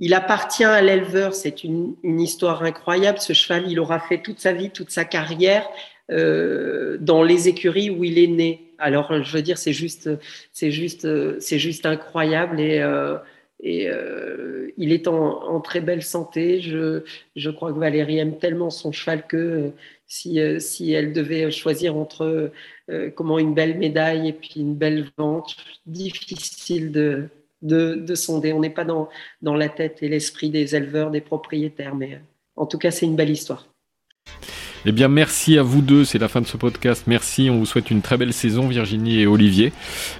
il 0.00 0.12
appartient 0.14 0.64
à 0.64 0.82
l'éleveur. 0.82 1.34
C'est 1.34 1.64
une, 1.64 1.94
une, 2.02 2.20
histoire 2.20 2.62
incroyable. 2.62 3.18
Ce 3.18 3.32
cheval, 3.32 3.64
il 3.70 3.80
aura 3.80 4.00
fait 4.00 4.18
toute 4.22 4.40
sa 4.40 4.52
vie, 4.52 4.70
toute 4.70 4.90
sa 4.90 5.04
carrière 5.04 5.66
euh, 6.10 6.98
dans 7.00 7.22
les 7.22 7.48
écuries 7.48 7.90
où 7.90 8.04
il 8.04 8.18
est 8.18 8.26
né. 8.26 8.70
Alors, 8.78 9.22
je 9.22 9.32
veux 9.32 9.42
dire, 9.42 9.56
c'est 9.56 9.72
juste, 9.72 10.10
c'est 10.52 10.70
juste, 10.70 11.08
c'est 11.40 11.58
juste 11.58 11.86
incroyable 11.86 12.60
et 12.60 12.80
euh, 12.80 13.16
et 13.64 13.88
euh, 13.88 14.70
il 14.76 14.92
est 14.92 15.08
en, 15.08 15.60
très 15.60 15.80
belle 15.80 16.02
santé. 16.02 16.60
Je, 16.60 17.50
crois 17.50 17.72
que 17.72 17.78
Valérie 17.78 18.18
aime 18.18 18.36
tellement 18.36 18.68
son 18.68 18.92
cheval 18.92 19.26
que 19.26 19.36
euh, 19.36 19.70
si, 20.06 20.38
euh, 20.38 20.60
si, 20.60 20.92
elle 20.92 21.14
devait 21.14 21.50
choisir 21.50 21.96
entre 21.96 22.52
comment 23.16 23.38
une 23.38 23.54
belle 23.54 23.78
médaille 23.78 24.28
et 24.28 24.32
puis 24.34 24.56
une 24.56 24.74
belle 24.74 25.08
vente, 25.16 25.56
difficile 25.86 26.92
de, 26.92 27.28
de, 27.62 27.94
de 27.94 28.14
sonder. 28.14 28.52
On 28.52 28.60
n'est 28.60 28.68
pas 28.68 28.84
dans 28.84 29.56
la 29.56 29.68
tête 29.70 30.02
et 30.02 30.08
l'esprit 30.08 30.50
des 30.50 30.76
éleveurs, 30.76 31.10
des 31.10 31.22
propriétaires, 31.22 31.94
mais 31.94 32.20
en 32.56 32.66
tout 32.66 32.76
cas, 32.76 32.90
c'est 32.90 33.06
une 33.06 33.16
belle 33.16 33.30
histoire. 33.30 33.66
Eh 34.86 34.92
bien, 34.92 35.08
merci 35.08 35.56
à 35.58 35.62
vous 35.62 35.80
deux. 35.80 36.04
C'est 36.04 36.18
la 36.18 36.28
fin 36.28 36.42
de 36.42 36.46
ce 36.46 36.58
podcast. 36.58 37.04
Merci. 37.06 37.48
On 37.48 37.58
vous 37.58 37.66
souhaite 37.66 37.90
une 37.90 38.02
très 38.02 38.18
belle 38.18 38.34
saison, 38.34 38.68
Virginie 38.68 39.20
et 39.20 39.26
Olivier. 39.26 39.72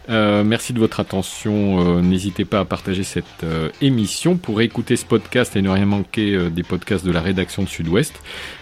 Euh, 0.08 0.42
merci 0.42 0.72
de 0.72 0.78
votre 0.78 1.00
attention. 1.00 1.98
Euh, 1.98 2.00
n'hésitez 2.00 2.46
pas 2.46 2.60
à 2.60 2.64
partager 2.64 3.02
cette 3.02 3.24
euh, 3.44 3.68
émission 3.82 4.36
pour 4.36 4.62
écouter 4.62 4.96
ce 4.96 5.04
podcast 5.04 5.54
et 5.56 5.60
ne 5.60 5.68
rien 5.68 5.84
manquer 5.84 6.50
des 6.50 6.62
podcasts 6.62 7.04
de 7.04 7.12
la 7.12 7.20
rédaction 7.20 7.62
de 7.62 7.68
Sud-Ouest. 7.68 8.14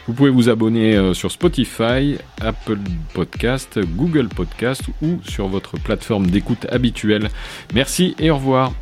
Vous 0.09 0.15
pouvez 0.15 0.31
vous 0.31 0.49
abonner 0.49 1.15
sur 1.15 1.31
Spotify, 1.31 2.17
Apple 2.41 2.79
Podcast, 3.15 3.79
Google 3.97 4.29
Podcast 4.29 4.83
ou 5.03 5.21
sur 5.29 5.47
votre 5.47 5.79
plateforme 5.79 6.27
d'écoute 6.27 6.67
habituelle. 6.71 7.31
Merci 7.73 8.17
et 8.19 8.31
au 8.31 8.37
revoir. 8.37 8.73